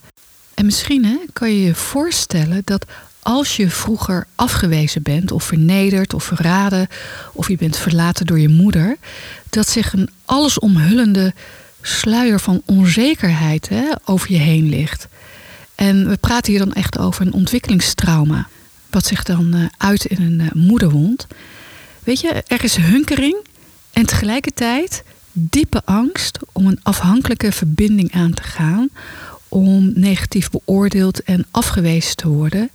En 0.54 0.64
misschien 0.64 1.04
hè, 1.04 1.18
kan 1.32 1.52
je 1.52 1.60
je 1.62 1.74
voorstellen 1.74 2.62
dat 2.64 2.86
als 3.22 3.56
je 3.56 3.70
vroeger 3.70 4.26
afgewezen 4.34 5.02
bent 5.02 5.32
of 5.32 5.44
vernederd 5.44 6.14
of 6.14 6.24
verraden 6.24 6.88
of 7.32 7.48
je 7.48 7.56
bent 7.56 7.76
verlaten 7.76 8.26
door 8.26 8.40
je 8.40 8.48
moeder, 8.48 8.96
dat 9.50 9.68
zich 9.68 9.92
een 9.92 10.10
allesomhullende 10.24 11.34
sluier 11.82 12.40
van 12.40 12.62
onzekerheid 12.64 13.68
hè, 13.68 13.84
over 14.04 14.32
je 14.32 14.38
heen 14.38 14.68
ligt. 14.68 15.08
En 15.74 16.08
we 16.08 16.16
praten 16.16 16.52
hier 16.52 16.64
dan 16.64 16.72
echt 16.72 16.98
over 16.98 17.26
een 17.26 17.32
ontwikkelingstrauma, 17.32 18.48
wat 18.90 19.06
zich 19.06 19.22
dan 19.22 19.56
uh, 19.56 19.64
uit 19.76 20.04
in 20.04 20.22
een 20.22 20.40
uh, 20.40 20.52
moederwond. 20.52 21.26
Weet 22.04 22.20
je, 22.20 22.42
er 22.46 22.64
is 22.64 22.76
hunkering 22.76 23.36
en 23.92 24.06
tegelijkertijd 24.06 25.02
diepe 25.32 25.82
angst 25.84 26.38
om 26.52 26.66
een 26.66 26.80
afhankelijke 26.82 27.52
verbinding 27.52 28.12
aan 28.12 28.34
te 28.34 28.42
gaan, 28.42 28.88
om 29.48 29.92
negatief 29.94 30.50
beoordeeld 30.50 31.22
en 31.22 31.46
afgewezen 31.50 32.16
te 32.16 32.28
worden 32.28 32.70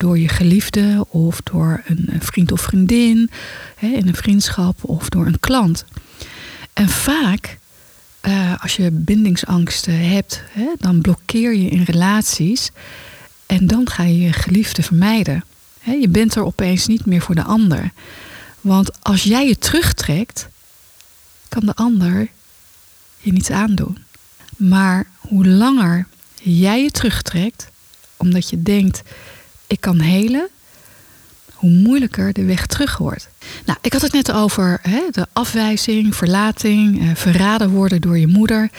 door 0.00 0.18
je 0.18 0.28
geliefde 0.28 1.06
of 1.08 1.40
door 1.40 1.82
een 1.84 2.08
vriend 2.18 2.52
of 2.52 2.60
vriendin, 2.60 3.30
in 3.80 4.08
een 4.08 4.14
vriendschap 4.14 4.84
of 4.84 5.08
door 5.08 5.26
een 5.26 5.40
klant. 5.40 5.84
En 6.72 6.88
vaak, 6.88 7.58
uh, 8.22 8.62
als 8.62 8.76
je 8.76 8.90
bindingsangsten 8.90 10.10
hebt, 10.10 10.42
hè, 10.50 10.66
dan 10.78 11.00
blokkeer 11.00 11.54
je 11.54 11.68
in 11.68 11.82
relaties 11.82 12.70
en 13.46 13.66
dan 13.66 13.90
ga 13.90 14.02
je 14.02 14.18
je 14.18 14.32
geliefde 14.32 14.82
vermijden. 14.82 15.44
je 16.00 16.08
bent 16.08 16.34
er 16.34 16.44
opeens 16.44 16.86
niet 16.86 17.06
meer 17.06 17.20
voor 17.20 17.34
de 17.34 17.44
ander. 17.44 17.92
Want 18.60 19.02
als 19.02 19.22
jij 19.22 19.46
je 19.46 19.58
terugtrekt, 19.58 20.48
kan 21.48 21.66
de 21.66 21.74
ander 21.74 22.28
je 23.18 23.32
niets 23.32 23.50
aandoen. 23.50 23.98
Maar 24.56 25.06
hoe 25.18 25.46
langer 25.46 26.06
jij 26.42 26.82
je 26.82 26.90
terugtrekt, 26.90 27.68
omdat 28.16 28.50
je 28.50 28.62
denkt, 28.62 29.02
ik 29.70 29.80
kan 29.80 30.00
helen, 30.00 30.48
hoe 31.52 31.70
moeilijker 31.70 32.32
de 32.32 32.44
weg 32.44 32.66
terug 32.66 32.96
wordt. 32.96 33.28
Nou, 33.64 33.78
ik 33.82 33.92
had 33.92 34.02
het 34.02 34.12
net 34.12 34.32
over 34.32 34.78
hè, 34.82 35.02
de 35.10 35.26
afwijzing, 35.32 36.16
verlating, 36.16 37.00
eh, 37.00 37.08
verraden 37.14 37.70
worden 37.70 38.00
door 38.00 38.18
je 38.18 38.26
moeder. 38.26 38.70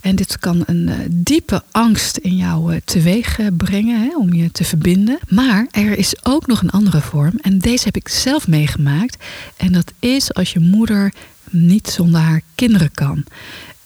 En 0.00 0.16
dit 0.16 0.38
kan 0.38 0.62
een 0.66 0.88
uh, 0.88 0.94
diepe 1.10 1.62
angst 1.70 2.16
in 2.16 2.36
jou 2.36 2.74
uh, 2.74 2.80
teweeg 2.84 3.38
uh, 3.38 3.46
brengen 3.56 4.00
hè, 4.00 4.16
om 4.16 4.32
je 4.32 4.50
te 4.50 4.64
verbinden. 4.64 5.18
Maar 5.28 5.66
er 5.70 5.98
is 5.98 6.14
ook 6.24 6.46
nog 6.46 6.62
een 6.62 6.70
andere 6.70 7.00
vorm. 7.00 7.38
En 7.40 7.58
deze 7.58 7.84
heb 7.84 7.96
ik 7.96 8.08
zelf 8.08 8.48
meegemaakt. 8.48 9.24
En 9.56 9.72
dat 9.72 9.92
is 9.98 10.34
als 10.34 10.52
je 10.52 10.60
moeder 10.60 11.12
niet 11.50 11.88
zonder 11.88 12.20
haar 12.20 12.42
kinderen 12.54 12.90
kan. 12.92 13.24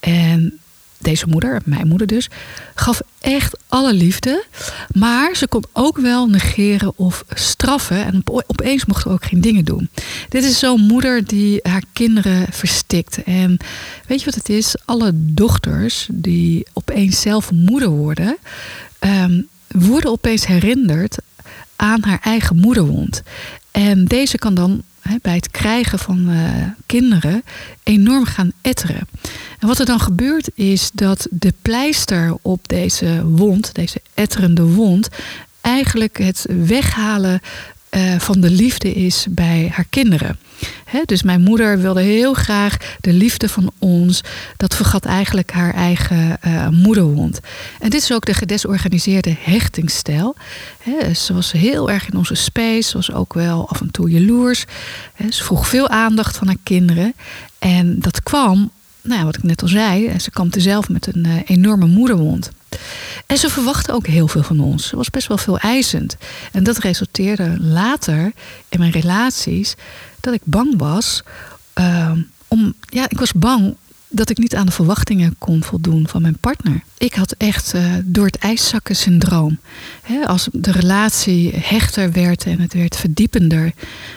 En 0.01 0.61
deze 1.03 1.27
moeder, 1.27 1.61
mijn 1.65 1.87
moeder 1.87 2.07
dus, 2.07 2.29
gaf 2.75 3.01
echt 3.21 3.59
alle 3.69 3.93
liefde. 3.95 4.45
Maar 4.93 5.37
ze 5.37 5.49
kon 5.49 5.65
ook 5.73 5.99
wel 5.99 6.27
negeren 6.27 6.93
of 6.97 7.25
straffen. 7.35 8.05
En 8.05 8.23
opeens 8.25 8.85
mocht 8.85 9.03
ze 9.03 9.09
ook 9.09 9.25
geen 9.25 9.41
dingen 9.41 9.65
doen. 9.65 9.89
Dit 10.29 10.45
is 10.45 10.59
zo'n 10.59 10.81
moeder 10.81 11.27
die 11.27 11.61
haar 11.63 11.83
kinderen 11.93 12.47
verstikt. 12.51 13.23
En 13.23 13.57
weet 14.07 14.19
je 14.19 14.25
wat 14.25 14.35
het 14.35 14.49
is? 14.49 14.75
Alle 14.85 15.11
dochters 15.15 16.09
die 16.13 16.67
opeens 16.73 17.21
zelf 17.21 17.51
moeder 17.51 17.89
worden, 17.89 18.37
um, 19.01 19.49
worden 19.69 20.11
opeens 20.11 20.47
herinnerd 20.47 21.17
aan 21.77 22.03
haar 22.03 22.21
eigen 22.23 22.57
moederwond. 22.57 23.23
En 23.71 24.05
deze 24.05 24.39
kan 24.39 24.55
dan 24.55 24.83
bij 25.23 25.35
het 25.35 25.51
krijgen 25.51 25.99
van 25.99 26.31
uh, 26.31 26.67
kinderen 26.87 27.43
enorm 27.83 28.25
gaan 28.25 28.53
etteren. 28.61 29.09
Wat 29.67 29.79
er 29.79 29.87
dan 29.87 30.01
gebeurt 30.01 30.49
is 30.55 30.91
dat 30.95 31.27
de 31.31 31.55
pleister 31.63 32.37
op 32.43 32.69
deze 32.69 33.27
wond, 33.27 33.75
deze 33.75 34.01
etterende 34.15 34.63
wond, 34.63 35.09
eigenlijk 35.61 36.19
het 36.19 36.47
weghalen 36.67 37.41
uh, 37.91 38.19
van 38.19 38.41
de 38.41 38.51
liefde 38.51 38.93
is 38.93 39.27
bij 39.31 39.71
haar 39.73 39.87
kinderen. 39.91 40.39
dus 41.05 41.23
mijn 41.23 41.41
moeder 41.41 41.79
wilde 41.81 42.01
heel 42.01 42.35
graag 42.35 42.77
de 43.01 43.13
liefde 43.13 43.49
van 43.49 43.73
ons. 43.79 44.21
Dat 44.57 44.77
vergat 44.77 45.05
eigenlijk 45.05 45.53
haar 45.53 45.75
eigen 45.75 46.39
uh, 46.47 46.69
moederwond. 46.69 47.41
En 47.81 47.91
dit 47.91 48.03
is 48.03 48.13
ook 48.13 48.25
de 48.25 48.35
gedesorganiseerde 48.35 49.37
hechtingsstijl. 49.39 50.37
ze 51.15 51.35
was 51.35 51.53
heel 51.53 51.91
erg 51.91 52.09
in 52.09 52.17
onze 52.17 52.35
space. 52.35 52.89
Ze 52.89 52.97
was 52.97 53.13
ook 53.13 53.35
wel 53.35 53.69
af 53.69 53.81
en 53.81 53.91
toe 53.91 54.11
jaloers. 54.11 54.65
ze 55.31 55.45
vroeg 55.45 55.69
veel 55.69 55.89
aandacht 55.89 56.37
van 56.37 56.47
haar 56.47 56.57
kinderen. 56.63 57.15
En 57.59 58.01
dat 58.01 58.23
kwam, 58.23 58.71
nou 59.03 59.19
ja, 59.19 59.25
wat 59.25 59.37
ik 59.37 59.43
net 59.43 59.63
al 59.63 59.69
zei, 59.69 60.19
ze 60.19 60.31
kampte 60.31 60.61
zelf 60.61 60.89
met 60.89 61.15
een 61.15 61.27
uh, 61.27 61.37
enorme 61.45 61.87
moederwond. 61.87 62.51
En 63.27 63.37
ze 63.37 63.51
verwachtte 63.51 63.93
ook 63.93 64.07
heel 64.07 64.29
veel 64.29 64.43
van 64.43 64.61
ons. 64.61 64.89
Ze 64.89 64.97
was 64.97 65.11
best 65.11 65.29
wel 65.29 65.39
veel 65.39 65.59
eisend. 65.59 66.17
En 66.53 66.65
dat 66.65 66.79
resulteerde 66.79 67.57
later 67.61 68.33
in 68.69 68.79
mijn 68.79 68.93
relaties 68.93 69.75
dat 70.21 70.35
ik 70.35 70.41
bang 70.45 70.79
was. 70.79 71.23
Uh, 71.79 72.11
om, 72.49 72.75
ja, 72.81 73.05
ik 73.09 73.19
was 73.19 73.33
bang 73.33 73.77
dat 74.13 74.31
ik 74.31 74.39
niet 74.39 74.55
aan 74.55 74.67
de 74.67 74.73
verwachtingen 74.73 75.35
kon 75.39 75.65
voldoen 75.65 76.09
van 76.09 76.23
mijn 76.23 76.39
partner. 76.39 76.83
Ik 76.99 77.15
had 77.15 77.35
echt 77.39 77.75
uh, 77.75 77.95
door 78.05 78.27
het 78.27 78.37
ijszakken 78.37 78.97
syndroom. 78.97 79.59
als 80.27 80.49
de 80.53 80.73
relatie 80.73 81.53
hechter 81.55 82.13
werd 82.13 82.45
en 82.45 82.61
het 82.61 82.75
werd 82.75 82.97
verdiepender, 82.97 83.73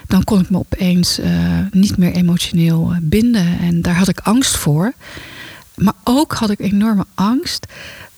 dan 0.07 0.23
kon 0.23 0.39
ik 0.39 0.49
me 0.49 0.57
opeens 0.57 1.19
uh, 1.19 1.59
niet 1.71 1.97
meer 1.97 2.11
emotioneel 2.11 2.93
binden. 3.01 3.59
En 3.59 3.81
daar 3.81 3.95
had 3.95 4.07
ik 4.07 4.19
angst 4.19 4.57
voor. 4.57 4.93
Maar 5.75 5.93
ook 6.03 6.33
had 6.33 6.49
ik 6.49 6.59
enorme 6.59 7.05
angst 7.13 7.65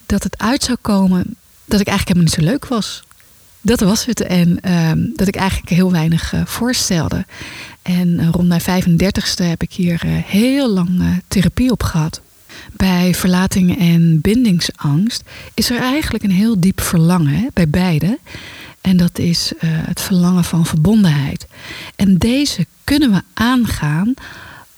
dat 0.06 0.24
het 0.24 0.38
uit 0.38 0.64
zou 0.64 0.78
komen 0.82 1.36
dat 1.66 1.80
ik 1.80 1.88
eigenlijk 1.88 2.18
helemaal 2.18 2.24
niet 2.24 2.46
zo 2.46 2.52
leuk 2.52 2.66
was. 2.68 3.04
Dat 3.68 3.80
was 3.80 4.06
het. 4.06 4.22
En 4.22 4.60
ehm, 4.62 5.00
dat 5.16 5.28
ik 5.28 5.36
eigenlijk 5.36 5.70
heel 5.70 5.92
weinig 5.92 6.34
uh, 6.34 6.42
voorstelde. 6.46 7.26
En 7.82 8.08
uh, 8.08 8.30
rond 8.32 8.48
mijn 8.48 8.62
35ste 8.62 9.44
heb 9.44 9.62
ik 9.62 9.74
hier 9.74 10.02
uh, 10.06 10.12
heel 10.12 10.70
lang 10.70 11.22
therapie 11.28 11.72
op 11.72 11.84
gehad. 11.84 12.22
Bij 12.72 13.14
verlating 13.14 13.80
en 13.80 14.22
bindingsangst 14.22 15.22
is 15.54 15.70
er 15.70 15.80
eigenlijk 15.80 16.24
een 16.24 16.32
heel 16.32 16.60
diep 16.60 16.82
verlangen 16.82 17.50
bij 17.54 17.70
beide. 17.70 18.20
En 18.82 18.98
dat 18.98 19.20
is 19.20 19.52
het 19.62 20.02
verlangen 20.02 20.44
van 20.44 20.66
verbondenheid. 20.66 21.48
En 21.96 22.18
deze 22.18 22.66
kunnen 22.84 23.12
we 23.12 23.22
aangaan 23.34 24.14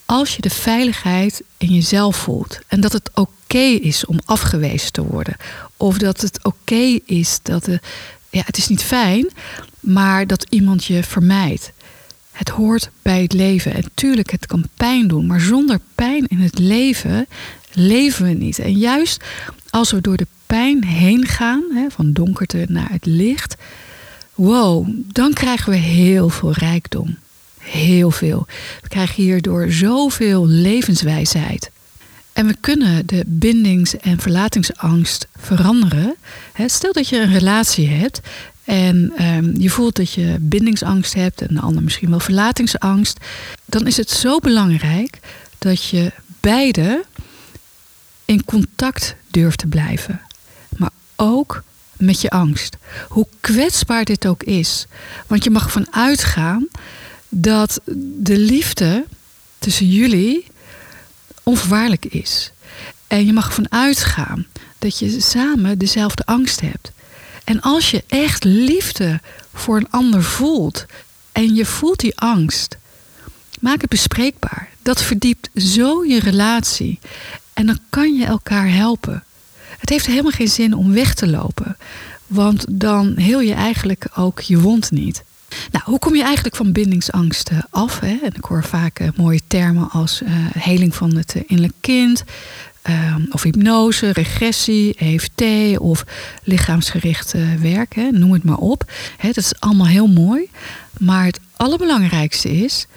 als 0.06 0.36
je 0.36 0.42
de 0.42 0.50
veiligheid 0.50 1.44
in 1.58 1.74
jezelf 1.74 2.16
voelt. 2.16 2.60
En 2.68 2.82
dat 2.82 2.94
het 2.94 3.10
oké 3.14 3.58
is 3.82 4.06
om 4.06 4.20
afgewezen 4.26 4.92
te 4.92 5.04
worden. 5.04 5.36
Of 5.78 5.98
dat 5.98 6.22
het 6.22 6.44
oké 6.44 7.00
is 7.06 7.40
dat 7.42 7.66
de, 7.66 7.80
ja, 8.30 8.42
het 8.46 8.58
is 8.58 8.68
niet 8.68 8.84
fijn, 8.84 9.30
maar 9.80 10.28
dat 10.28 10.46
iemand 10.50 10.86
je 10.86 11.04
vermijdt. 11.04 11.72
Het 12.32 12.50
hoort 12.50 12.90
bij 13.02 13.22
het 13.22 13.34
leven. 13.34 13.74
En 13.74 13.84
tuurlijk, 13.94 14.32
het 14.32 14.46
kan 14.46 14.68
pijn 14.74 15.08
doen, 15.08 15.26
maar 15.26 15.40
zonder 15.40 15.80
pijn 15.96 16.28
in 16.28 16.40
het 16.40 16.60
leven 16.60 17.28
leven 17.74 18.26
we 18.26 18.32
niet. 18.32 18.60
En 18.60 18.74
juist 18.74 19.24
als 19.70 19.92
we 19.92 20.02
door 20.02 20.18
de 20.18 20.28
pijn 20.46 20.84
heen 20.84 21.26
gaan, 21.26 21.64
hè, 21.74 21.90
van 21.90 22.14
donkerte 22.14 22.66
naar 22.70 22.92
het 22.92 23.06
licht, 23.06 23.56
wow, 24.36 24.88
dan 25.06 25.34
krijgen 25.34 25.72
we 25.72 25.78
heel 25.78 26.30
veel 26.30 26.52
rijkdom. 26.52 27.18
Heel 27.60 28.12
veel. 28.12 28.48
We 28.82 28.88
krijgen 28.88 29.24
hierdoor 29.24 29.72
zoveel 29.72 30.48
levenswijsheid. 30.48 31.72
En 32.40 32.48
we 32.48 32.56
kunnen 32.60 33.08
de 33.08 33.24
bindings- 33.28 33.98
en 33.98 34.20
verlatingsangst 34.20 35.28
veranderen. 35.38 36.16
Stel 36.66 36.94
dat 36.94 37.10
je 37.10 37.20
een 37.20 37.34
relatie 37.34 37.88
hebt 37.88 38.20
en 38.64 39.14
ehm, 39.16 39.62
je 39.62 39.70
voelt 39.70 39.96
dat 39.96 40.14
je 40.14 40.38
bindingsangst 40.40 41.14
hebt 41.14 41.42
en 41.42 41.54
de 41.54 41.60
ander 41.60 41.84
misschien 41.84 42.10
wel 42.10 42.20
verlatingsangst. 42.20 43.18
Dan 43.66 43.88
is 43.88 43.98
het 43.98 44.10
zo 44.10 44.40
belangrijk 44.40 45.20
dat 45.58 45.84
je 45.84 46.12
beide 46.40 47.04
in 48.26 48.46
contact 48.46 49.16
durft 49.32 49.58
te 49.58 49.68
blijven. 49.68 50.22
Maar 50.78 50.92
ook 51.16 51.64
met 51.98 52.22
je 52.22 52.30
angst. 52.30 52.78
Hoe 53.08 53.28
kwetsbaar 53.40 54.06
dit 54.06 54.28
ook 54.28 54.44
is. 54.44 54.86
Want 55.28 55.44
je 55.44 55.50
mag 55.50 55.64
ervan 55.64 55.94
uitgaan 55.94 56.68
dat 57.30 57.82
de 58.18 58.38
liefde 58.38 59.06
tussen 59.58 59.88
jullie 59.90 60.46
onvoorwaardelijk 61.50 62.06
is. 62.06 62.52
En 63.08 63.26
je 63.26 63.34
mag 63.34 63.46
ervan 63.46 63.72
uitgaan 63.72 64.46
dat 64.80 65.00
je 65.00 65.22
samen 65.22 65.78
dezelfde 65.78 66.26
angst 66.26 66.62
hebt. 66.62 66.92
En 67.44 67.62
als 67.62 67.92
je 67.92 68.04
echt 68.08 68.44
liefde 68.44 69.20
voor 69.54 69.78
een 69.78 69.90
ander 69.90 70.24
voelt 70.24 70.86
en 71.32 71.56
je 71.56 71.66
voelt 71.66 72.00
die 72.00 72.20
angst, 72.20 72.78
maak 73.60 73.82
het 73.82 73.90
bespreekbaar. 73.90 74.70
Dat 74.82 75.02
verdiept 75.02 75.50
zo 75.56 76.06
je 76.06 76.20
relatie. 76.20 77.00
En 77.54 77.66
dan 77.66 77.80
kan 77.90 78.16
je 78.16 78.26
elkaar 78.26 78.72
helpen. 78.72 79.24
Het 79.80 79.90
heeft 79.90 80.06
helemaal 80.06 80.32
geen 80.32 80.48
zin 80.48 80.74
om 80.74 80.94
weg 80.94 81.14
te 81.14 81.28
lopen. 81.28 81.78
Want 82.28 82.66
dan 82.70 83.18
heel 83.18 83.42
je 83.42 83.54
eigenlijk 83.54 84.08
ook 84.16 84.40
je 84.40 84.60
wond 84.60 84.92
niet. 84.92 85.24
Nou, 85.72 85.84
hoe 85.86 86.00
kom 86.00 86.16
je 86.16 86.24
eigenlijk 86.24 86.56
van 86.56 86.72
bindingsangsten 86.72 87.68
af? 87.70 88.00
Hè? 88.00 88.18
En 88.24 88.32
ik 88.36 88.44
hoor 88.44 88.64
vaak 88.64 89.00
eh, 89.00 89.08
mooie 89.16 89.42
termen 89.48 89.90
als 89.92 90.22
eh, 90.22 90.32
heling 90.58 90.96
van 90.96 91.16
het 91.16 91.36
eh, 91.36 91.42
innerlijk 91.48 91.78
kind, 91.82 92.24
eh, 92.82 93.16
of 93.32 93.44
hypnose, 93.44 94.12
regressie, 94.12 94.96
EFT 94.96 95.42
of 95.80 96.04
lichaamsgericht 96.44 97.34
werk, 97.62 97.96
noem 98.12 98.32
het 98.34 98.44
maar 98.44 98.58
op. 98.58 98.92
Dat 99.22 99.38
is 99.38 99.54
allemaal 99.60 99.88
heel 99.88 100.08
mooi. 100.08 100.50
Maar 101.00 101.26
het 101.26 101.40
allerbelangrijkste 101.56 102.52
is, 102.52 102.88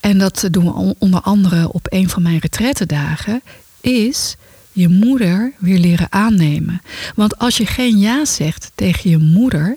en 0.00 0.18
dat 0.18 0.48
doen 0.50 0.64
we 0.64 0.72
on- 0.72 0.94
onder 0.98 1.20
andere 1.20 1.72
op 1.72 1.86
een 1.90 2.08
van 2.08 2.22
mijn 2.22 2.38
retrettendagen, 2.38 3.42
is 3.80 4.36
je 4.78 4.88
moeder 4.88 5.52
weer 5.58 5.78
leren 5.78 6.12
aannemen. 6.12 6.82
Want 7.14 7.38
als 7.38 7.56
je 7.56 7.66
geen 7.66 7.98
ja 7.98 8.24
zegt 8.24 8.70
tegen 8.74 9.10
je 9.10 9.18
moeder, 9.18 9.76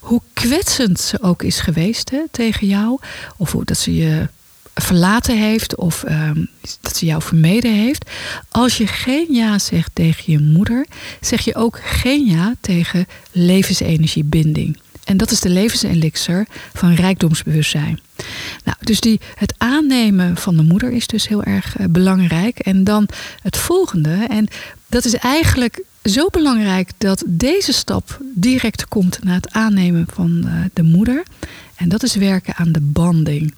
hoe 0.00 0.20
kwetsend 0.32 1.00
ze 1.00 1.22
ook 1.22 1.42
is 1.42 1.60
geweest 1.60 2.10
hè, 2.10 2.22
tegen 2.30 2.66
jou, 2.66 2.98
of 3.36 3.52
hoe 3.52 3.64
dat 3.64 3.78
ze 3.78 3.94
je 3.94 4.28
verlaten 4.74 5.38
heeft 5.38 5.76
of 5.76 6.04
ehm, 6.04 6.44
dat 6.80 6.96
ze 6.96 7.06
jou 7.06 7.22
vermeden 7.22 7.74
heeft. 7.74 8.10
Als 8.48 8.78
je 8.78 8.86
geen 8.86 9.26
ja 9.30 9.58
zegt 9.58 9.90
tegen 9.94 10.32
je 10.32 10.38
moeder, 10.38 10.86
zeg 11.20 11.40
je 11.40 11.54
ook 11.54 11.80
geen 11.84 12.26
ja 12.26 12.54
tegen 12.60 13.06
levensenergiebinding. 13.32 14.78
En 15.04 15.16
dat 15.16 15.30
is 15.30 15.40
de 15.40 15.48
levenselixer 15.48 16.46
van 16.74 16.94
rijkdomsbewustzijn. 16.94 18.00
Nou, 18.64 18.76
dus 18.80 19.00
die, 19.00 19.20
het 19.34 19.54
aannemen 19.58 20.36
van 20.36 20.56
de 20.56 20.62
moeder 20.62 20.92
is 20.92 21.06
dus 21.06 21.28
heel 21.28 21.42
erg 21.42 21.76
eh, 21.76 21.86
belangrijk. 21.90 22.58
En 22.58 22.84
dan 22.84 23.08
het 23.42 23.56
volgende, 23.56 24.26
en 24.28 24.48
dat 24.86 25.04
is 25.04 25.14
eigenlijk 25.14 25.82
zo 26.04 26.26
belangrijk 26.30 26.90
dat 26.98 27.24
deze 27.26 27.72
stap 27.72 28.20
direct 28.34 28.88
komt 28.88 29.22
na 29.22 29.34
het 29.34 29.52
aannemen 29.52 30.06
van 30.12 30.42
eh, 30.44 30.52
de 30.72 30.82
moeder. 30.82 31.22
En 31.74 31.88
dat 31.88 32.02
is 32.02 32.14
werken 32.14 32.54
aan 32.56 32.72
de 32.72 32.80
banding. 32.80 33.54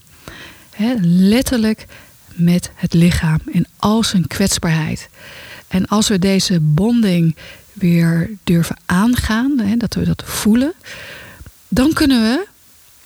Letterlijk 1.00 1.86
met 2.34 2.70
het 2.74 2.92
lichaam 2.92 3.38
in 3.46 3.66
al 3.76 4.04
zijn 4.04 4.26
kwetsbaarheid. 4.26 5.08
En 5.68 5.86
als 5.86 6.08
we 6.08 6.18
deze 6.18 6.60
bonding 6.60 7.36
weer 7.72 8.30
durven 8.44 8.76
aangaan, 8.86 9.76
dat 9.78 9.94
we 9.94 10.04
dat 10.04 10.22
voelen, 10.26 10.72
dan 11.72 11.92
kunnen 11.92 12.20
we 12.22 12.46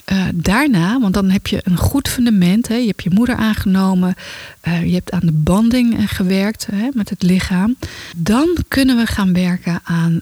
eh, 0.05 0.25
daarna, 0.35 1.01
want 1.01 1.15
dan 1.15 1.31
heb 1.31 1.47
je 1.47 1.61
een 1.65 1.77
goed 1.77 2.09
fundament, 2.09 2.69
hè, 2.69 2.75
je 2.75 2.87
hebt 2.87 3.03
je 3.03 3.11
moeder 3.11 3.37
aangenomen, 3.37 4.15
eh, 4.61 4.85
je 4.85 4.95
hebt 4.95 5.11
aan 5.11 5.27
de 5.27 5.33
banding 5.33 5.99
eh, 5.99 6.05
gewerkt 6.07 6.67
hè, 6.71 6.89
met 6.93 7.11
het 7.11 7.23
lichaam, 7.23 7.77
dan 8.17 8.57
kunnen 8.69 8.97
we 8.97 9.07
gaan 9.07 9.33
werken 9.33 9.81
aan 9.85 10.21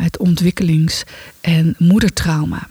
het 0.00 0.18
ontwikkelings- 0.18 1.02
en 1.40 1.74
moedertrauma. 1.78 2.68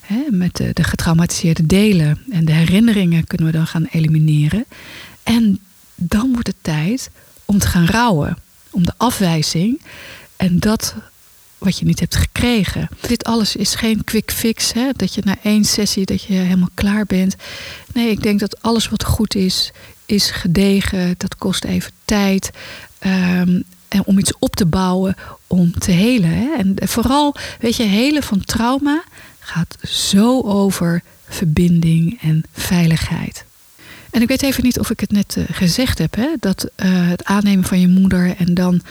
Hè, 0.00 0.22
met 0.30 0.56
de 0.56 0.84
getraumatiseerde 0.84 1.66
delen 1.66 2.18
en 2.30 2.44
de 2.44 2.52
herinneringen 2.52 3.26
kunnen 3.26 3.46
we 3.46 3.52
dan 3.52 3.66
gaan 3.66 3.86
elimineren. 3.90 4.64
En 5.22 5.60
dan 5.94 6.32
wordt 6.32 6.46
het 6.46 6.62
tijd 6.62 7.10
om 7.44 7.58
te 7.58 7.66
gaan 7.66 7.86
rouwen. 7.86 8.36
Om 8.70 8.84
de 8.84 8.94
afwijzing 8.96 9.80
en 10.36 10.58
dat 10.58 10.94
wat 11.58 11.78
je 11.78 11.84
niet 11.84 12.00
hebt 12.00 12.16
gekregen. 12.16 12.88
Dit 13.00 13.24
alles 13.24 13.56
is 13.56 13.74
geen 13.74 14.04
quick 14.04 14.32
fix. 14.32 14.72
Hè? 14.72 14.88
Dat 14.96 15.14
je 15.14 15.20
na 15.24 15.36
één 15.42 15.64
sessie 15.64 16.06
dat 16.06 16.22
je 16.22 16.32
helemaal 16.32 16.68
klaar 16.74 17.06
bent. 17.06 17.36
Nee, 17.92 18.10
ik 18.10 18.22
denk 18.22 18.40
dat 18.40 18.62
alles 18.62 18.88
wat 18.88 19.04
goed 19.04 19.34
is, 19.34 19.72
is 20.06 20.30
gedegen. 20.30 21.14
Dat 21.16 21.36
kost 21.36 21.64
even 21.64 21.92
tijd. 22.04 22.50
Ehm, 22.98 23.60
en 23.88 24.04
om 24.04 24.18
iets 24.18 24.32
op 24.38 24.56
te 24.56 24.66
bouwen, 24.66 25.16
om 25.46 25.78
te 25.78 25.90
helen. 25.90 26.58
En 26.58 26.74
vooral, 26.88 27.34
weet 27.60 27.76
je, 27.76 27.82
helen 27.82 28.22
van 28.22 28.44
trauma 28.44 29.02
gaat 29.38 29.76
zo 29.82 30.40
over 30.40 31.02
verbinding 31.28 32.18
en 32.20 32.44
veiligheid. 32.52 33.44
En 34.10 34.22
ik 34.22 34.28
weet 34.28 34.42
even 34.42 34.64
niet 34.64 34.78
of 34.78 34.90
ik 34.90 35.00
het 35.00 35.10
net 35.10 35.36
eh, 35.36 35.44
gezegd 35.50 35.98
heb, 35.98 36.14
hè? 36.14 36.28
dat 36.40 36.70
eh, 36.74 37.08
het 37.08 37.24
aannemen 37.24 37.64
van 37.64 37.80
je 37.80 37.88
moeder 37.88 38.36
en 38.36 38.54
dan 38.54 38.82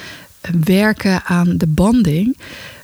werken 0.63 1.23
aan 1.25 1.57
de 1.57 1.67
banding. 1.67 2.37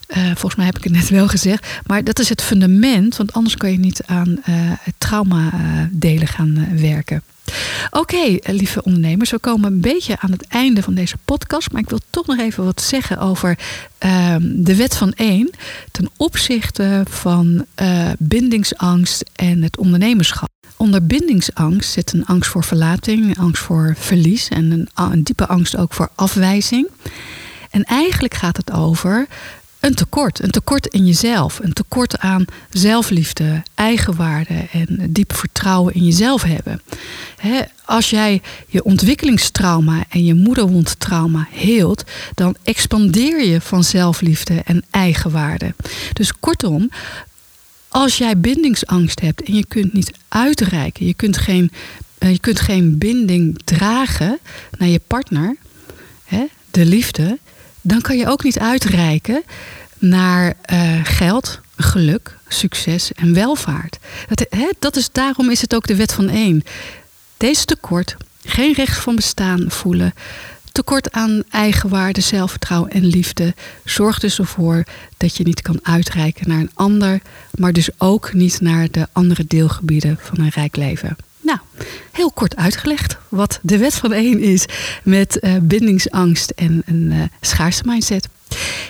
eh, 0.08 0.24
volgens 0.26 0.56
mij 0.56 0.66
heb 0.66 0.78
ik 0.78 0.84
het 0.84 0.94
net 0.94 1.10
wel 1.10 1.28
gezegd. 1.28 1.68
Maar 1.86 2.04
dat 2.04 2.20
is 2.20 2.30
het 2.30 2.42
fundament, 2.42 3.18
want 3.18 3.34
anders 3.34 3.56
kan 3.58 3.72
je 3.72 3.80
niet 3.80 4.02
aan 4.06 4.38
eh, 4.44 4.54
het 4.58 4.94
trauma-delen 4.98 6.28
gaan 6.28 6.58
eh, 6.58 6.82
werken. 6.82 7.24
Oké, 7.92 8.18
eh, 8.18 8.54
lieve 8.56 8.84
ondernemers, 8.84 9.32
we 9.32 9.40
komen 9.40 9.72
een 9.74 9.82
beetje 9.82 10.16
aan 10.20 10.32
het 10.32 10.48
einde 10.48 10.82
van 10.84 10.94
deze 10.94 11.16
podcast. 11.26 11.72
Maar 11.72 11.82
ik 11.82 11.90
wil 11.90 12.00
toch 12.10 12.26
nog 12.28 12.40
even 12.40 12.64
wat 12.66 12.82
zeggen 12.82 13.18
over 13.18 13.58
ehm, 13.98 14.42
de 14.44 14.76
wet 14.76 14.96
van 14.98 15.12
één. 15.14 15.50
Ten 15.92 16.10
opzichte 16.18 17.04
van 17.10 17.66
eh, 17.76 18.10
bindingsangst 18.20 19.24
en 19.36 19.62
het 19.62 19.78
ondernemerschap. 19.78 20.50
Onder 20.78 21.06
bindingsangst 21.06 21.92
zit 21.92 22.14
een 22.14 22.26
angst 22.26 22.50
voor 22.50 22.64
verlating, 22.64 23.38
angst 23.40 23.62
voor 23.62 23.94
verlies 23.98 24.48
en 24.48 24.72
een, 24.72 24.90
een 25.12 25.24
diepe 25.24 25.48
angst 25.48 25.78
ook 25.78 25.94
voor 25.94 26.10
afwijzing. 26.16 26.88
En 27.74 27.84
eigenlijk 27.84 28.34
gaat 28.34 28.58
het 28.58 28.72
over 28.72 29.28
een 29.80 29.96
tekort. 29.96 30.44
Een 30.44 30.52
tekort 30.52 30.88
in 30.88 31.06
jezelf. 31.06 31.60
Een 31.60 31.74
tekort 31.74 32.20
aan 32.20 32.46
zelfliefde, 32.70 33.64
eigenwaarde 33.76 34.68
en 34.72 35.08
diep 35.10 35.34
vertrouwen 35.34 35.94
in 35.94 36.04
jezelf 36.04 36.44
hebben. 36.44 36.82
Als 37.86 38.10
jij 38.10 38.42
je 38.68 38.84
ontwikkelingstrauma 38.84 40.04
en 40.10 40.26
je 40.26 40.34
moederwondtrauma 40.34 41.48
heelt, 41.52 42.04
dan 42.34 42.56
expandeer 42.64 43.44
je 43.44 43.62
van 43.62 43.84
zelfliefde 43.84 44.62
en 44.66 44.84
eigenwaarde. 44.92 45.74
Dus 46.14 46.40
kortom, 46.40 46.90
als 47.88 48.18
jij 48.18 48.38
bindingsangst 48.38 49.20
hebt 49.20 49.44
en 49.44 49.54
je 49.54 49.66
kunt 49.66 49.94
niet 49.94 50.12
uitreiken, 50.28 51.06
je 51.06 51.14
kunt 51.14 51.38
geen, 51.38 51.72
eh, 52.18 52.32
je 52.32 52.40
kunt 52.40 52.60
geen 52.60 52.98
binding 52.98 53.62
dragen 53.64 54.40
naar 54.78 54.90
je 54.90 55.02
partner, 55.08 55.56
de 56.74 56.86
liefde, 56.86 57.40
dan 57.84 58.02
kan 58.02 58.18
je 58.18 58.28
ook 58.28 58.44
niet 58.44 58.60
uitreiken 58.60 59.44
naar 59.98 60.54
eh, 60.62 61.00
geld, 61.04 61.60
geluk, 61.76 62.38
succes 62.48 63.12
en 63.14 63.34
welvaart. 63.34 63.98
Dat, 64.28 64.46
hè, 64.50 64.70
dat 64.80 64.96
is, 64.96 65.12
daarom 65.12 65.50
is 65.50 65.62
het 65.62 65.76
ook 65.76 65.88
de 65.88 65.96
wet 65.96 66.14
van 66.14 66.30
één. 66.30 66.64
Deze 67.38 67.66
tekort, 67.66 68.16
geen 68.44 68.74
recht 68.74 68.98
van 68.98 69.16
bestaan 69.16 69.66
voelen, 69.68 70.14
tekort 70.72 71.12
aan 71.12 71.44
eigenwaarde, 71.50 72.22
zelfvertrouwen 72.22 72.92
en 72.92 73.06
liefde, 73.06 73.54
zorgt 73.84 74.22
dus 74.22 74.40
ervoor 74.40 74.84
dat 75.18 75.38
je 75.38 75.44
niet 75.44 75.62
kan 75.62 75.80
uitreiken 75.82 76.48
naar 76.48 76.60
een 76.60 76.72
ander, 76.74 77.22
maar 77.52 77.74
dus 77.74 77.90
ook 77.98 78.34
niet 78.34 78.62
naar 78.62 78.88
de 78.92 79.08
andere 79.12 79.46
deelgebieden 79.48 80.18
van 80.22 80.40
een 80.40 80.52
rijk 80.56 80.76
leven. 80.76 81.16
Nou, 81.44 81.60
heel 82.12 82.32
kort 82.32 82.56
uitgelegd 82.56 83.18
wat 83.30 83.60
de 83.62 83.78
wet 83.78 83.94
van 83.94 84.14
één 84.14 84.40
is 84.40 84.66
met 85.04 85.38
uh, 85.42 85.56
bindingsangst 85.62 86.50
en 86.50 86.82
een 86.86 87.12
uh, 87.12 87.24
schaarste 87.42 87.84
mindset. 87.86 88.28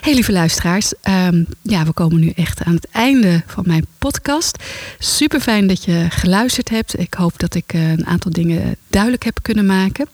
Heel 0.02 0.13
lieve 0.13 0.32
luisteraars, 0.32 0.93
um, 1.04 1.45
ja, 1.62 1.86
we 1.86 1.93
komen 1.93 2.19
nu 2.19 2.30
echt 2.36 2.63
aan 2.63 2.76
het 2.76 2.88
einde 2.91 3.43
van 3.47 3.63
mijn 3.67 3.86
podcast. 3.97 4.63
Super 4.99 5.39
fijn 5.39 5.67
dat 5.67 5.84
je 5.84 6.06
geluisterd 6.10 6.69
hebt. 6.69 6.99
Ik 6.99 7.13
hoop 7.13 7.39
dat 7.39 7.56
ik 7.56 7.73
uh, 7.73 7.91
een 7.91 8.06
aantal 8.06 8.32
dingen 8.32 8.76
duidelijk 8.88 9.23
heb 9.23 9.39
kunnen 9.41 9.65
maken. 9.65 10.08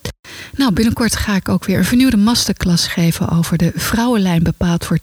Nou, 0.56 0.74
binnenkort 0.74 1.16
ga 1.16 1.36
ik 1.36 1.50
ook 1.50 1.66
weer 1.66 1.78
een 1.78 1.86
vernieuwde 1.86 2.18
masterclass 2.18 2.88
geven 2.88 3.30
over 3.30 3.58
de 3.58 3.72
vrouwenlijn 3.76 4.44
bepaald 4.44 4.86
voor 4.86 5.00
80% 5.00 5.02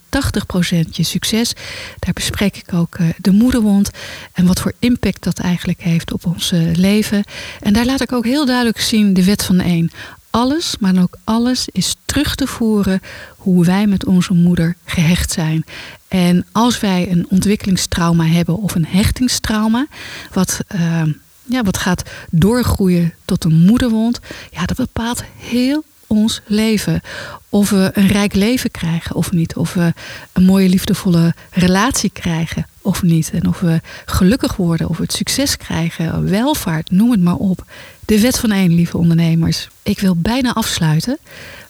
je 0.91 1.03
succes. 1.03 1.53
Daar 1.99 2.13
bespreek 2.13 2.57
ik 2.57 2.73
ook 2.73 2.97
uh, 2.97 3.07
de 3.17 3.31
moederwond 3.31 3.89
en 4.33 4.45
wat 4.45 4.59
voor 4.59 4.73
impact 4.79 5.23
dat 5.23 5.39
eigenlijk 5.39 5.81
heeft 5.81 6.11
op 6.11 6.25
ons 6.25 6.51
uh, 6.51 6.75
leven. 6.75 7.23
En 7.61 7.73
daar 7.73 7.85
laat 7.85 8.01
ik 8.01 8.11
ook 8.11 8.25
heel 8.25 8.45
duidelijk 8.45 8.79
zien 8.79 9.13
de 9.13 9.23
wet 9.23 9.43
van 9.43 9.59
één 9.59 9.91
alles, 10.37 10.75
maar 10.79 11.01
ook 11.01 11.17
alles 11.23 11.67
is 11.71 11.95
terug 12.05 12.35
te 12.35 12.47
voeren 12.47 13.01
hoe 13.37 13.65
wij 13.65 13.87
met 13.87 14.05
onze 14.05 14.33
moeder 14.33 14.75
gehecht 14.85 15.31
zijn. 15.31 15.65
En 16.07 16.45
als 16.51 16.79
wij 16.79 17.11
een 17.11 17.25
ontwikkelingstrauma 17.29 18.25
hebben 18.25 18.57
of 18.57 18.75
een 18.75 18.85
hechtingstrauma, 18.85 19.87
wat, 20.33 20.59
uh, 20.75 21.01
ja, 21.43 21.63
wat 21.63 21.77
gaat 21.77 22.09
doorgroeien 22.31 23.13
tot 23.25 23.43
een 23.43 23.65
moederwond, 23.65 24.19
ja, 24.51 24.65
dat 24.65 24.77
bepaalt 24.77 25.23
heel 25.37 25.83
ons 26.07 26.41
leven. 26.45 27.01
Of 27.49 27.69
we 27.69 27.89
een 27.93 28.07
rijk 28.07 28.33
leven 28.33 28.71
krijgen 28.71 29.15
of 29.15 29.31
niet. 29.31 29.55
Of 29.55 29.73
we 29.73 29.93
een 30.33 30.43
mooie 30.45 30.69
liefdevolle 30.69 31.33
relatie 31.51 32.09
krijgen 32.09 32.67
of 32.81 33.03
niet. 33.03 33.29
En 33.33 33.47
of 33.47 33.59
we 33.59 33.81
gelukkig 34.05 34.55
worden 34.55 34.89
of 34.89 34.97
we 34.97 35.03
het 35.03 35.13
succes 35.13 35.57
krijgen, 35.57 36.29
welvaart, 36.29 36.91
noem 36.91 37.11
het 37.11 37.21
maar 37.21 37.35
op. 37.35 37.65
De 38.05 38.19
wet 38.19 38.39
van 38.39 38.51
één, 38.51 38.73
lieve 38.73 38.97
ondernemers. 38.97 39.69
Ik 39.83 39.99
wil 39.99 40.15
bijna 40.15 40.53
afsluiten. 40.53 41.17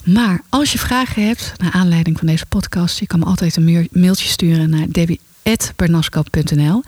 Maar 0.03 0.41
als 0.49 0.71
je 0.71 0.77
vragen 0.77 1.27
hebt 1.27 1.53
naar 1.57 1.71
aanleiding 1.71 2.17
van 2.17 2.27
deze 2.27 2.45
podcast, 2.45 2.99
je 2.99 3.07
kan 3.07 3.19
me 3.19 3.25
altijd 3.25 3.55
een 3.55 3.87
mailtje 3.91 4.27
sturen 4.27 4.69
naar 4.69 4.85
debbie.bernasco.nl. 4.89 6.83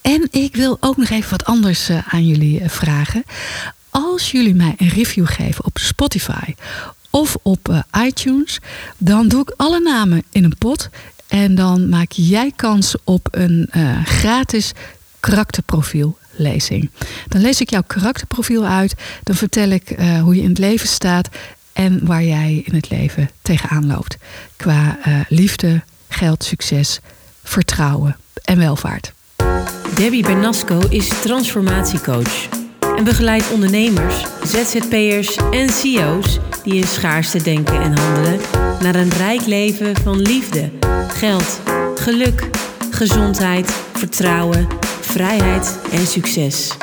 En 0.00 0.28
ik 0.30 0.56
wil 0.56 0.76
ook 0.80 0.96
nog 0.96 1.08
even 1.08 1.30
wat 1.30 1.44
anders 1.44 1.88
eh, 1.88 2.14
aan 2.14 2.26
jullie 2.26 2.60
eh, 2.60 2.68
vragen. 2.68 3.24
Als 4.04 4.30
jullie 4.30 4.54
mij 4.54 4.74
een 4.76 4.88
review 4.88 5.26
geven 5.26 5.64
op 5.64 5.78
Spotify 5.78 6.54
of 7.10 7.36
op 7.42 7.68
uh, 7.68 8.04
iTunes, 8.06 8.58
dan 8.98 9.28
doe 9.28 9.40
ik 9.40 9.54
alle 9.56 9.80
namen 9.80 10.22
in 10.30 10.44
een 10.44 10.58
pot. 10.58 10.88
En 11.26 11.54
dan 11.54 11.88
maak 11.88 12.10
jij 12.10 12.52
kans 12.56 12.94
op 13.04 13.28
een 13.30 13.70
uh, 13.76 14.04
gratis 14.04 14.72
karakterprofiellezing. 15.20 16.90
Dan 17.28 17.40
lees 17.40 17.60
ik 17.60 17.70
jouw 17.70 17.82
karakterprofiel 17.86 18.66
uit. 18.66 18.94
Dan 19.22 19.34
vertel 19.34 19.68
ik 19.68 19.90
uh, 19.90 20.20
hoe 20.22 20.34
je 20.36 20.42
in 20.42 20.48
het 20.48 20.58
leven 20.58 20.88
staat 20.88 21.28
en 21.72 22.06
waar 22.06 22.24
jij 22.24 22.62
in 22.64 22.74
het 22.74 22.90
leven 22.90 23.30
tegenaan 23.42 23.86
loopt. 23.86 24.16
Qua 24.56 24.98
liefde, 25.28 25.82
geld, 26.08 26.44
succes, 26.44 27.00
vertrouwen 27.42 28.16
en 28.44 28.58
welvaart. 28.58 29.12
Debbie 29.94 30.22
Bernasco 30.22 30.78
is 30.88 31.08
transformatiecoach 31.08 32.64
en 32.96 33.04
begeleidt 33.04 33.50
ondernemers, 33.50 34.24
ZZP'ers 34.44 35.36
en 35.50 35.70
CEO's 35.70 36.38
die 36.62 36.74
in 36.74 36.86
schaarste 36.86 37.42
denken 37.42 37.80
en 37.80 37.98
handelen 37.98 38.40
naar 38.80 38.94
een 38.94 39.10
rijk 39.10 39.46
leven 39.46 39.96
van 40.02 40.20
liefde, 40.20 40.70
geld, 41.08 41.60
geluk, 41.94 42.50
gezondheid, 42.90 43.70
vertrouwen, 43.92 44.66
vrijheid 45.00 45.78
en 45.92 46.06
succes. 46.06 46.76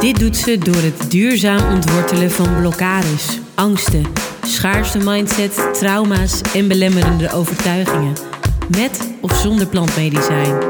Dit 0.00 0.18
doet 0.18 0.36
ze 0.36 0.58
door 0.58 0.82
het 0.82 1.10
duurzaam 1.10 1.72
ontwortelen 1.74 2.30
van 2.30 2.56
blokkades, 2.60 3.38
angsten, 3.54 4.04
schaarste 4.42 4.98
mindset, 4.98 5.68
trauma's 5.72 6.40
en 6.54 6.68
belemmerende 6.68 7.32
overtuigingen, 7.32 8.14
met 8.76 9.00
of 9.20 9.36
zonder 9.36 9.66
plantmedicijn. 9.66 10.62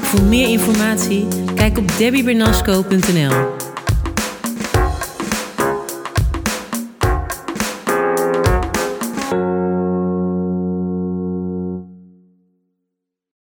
Voor 0.00 0.22
meer 0.22 0.48
informatie 0.48 1.26
kijk 1.54 1.78
op 1.78 1.98
debbiebernasco.nl. 1.98 3.71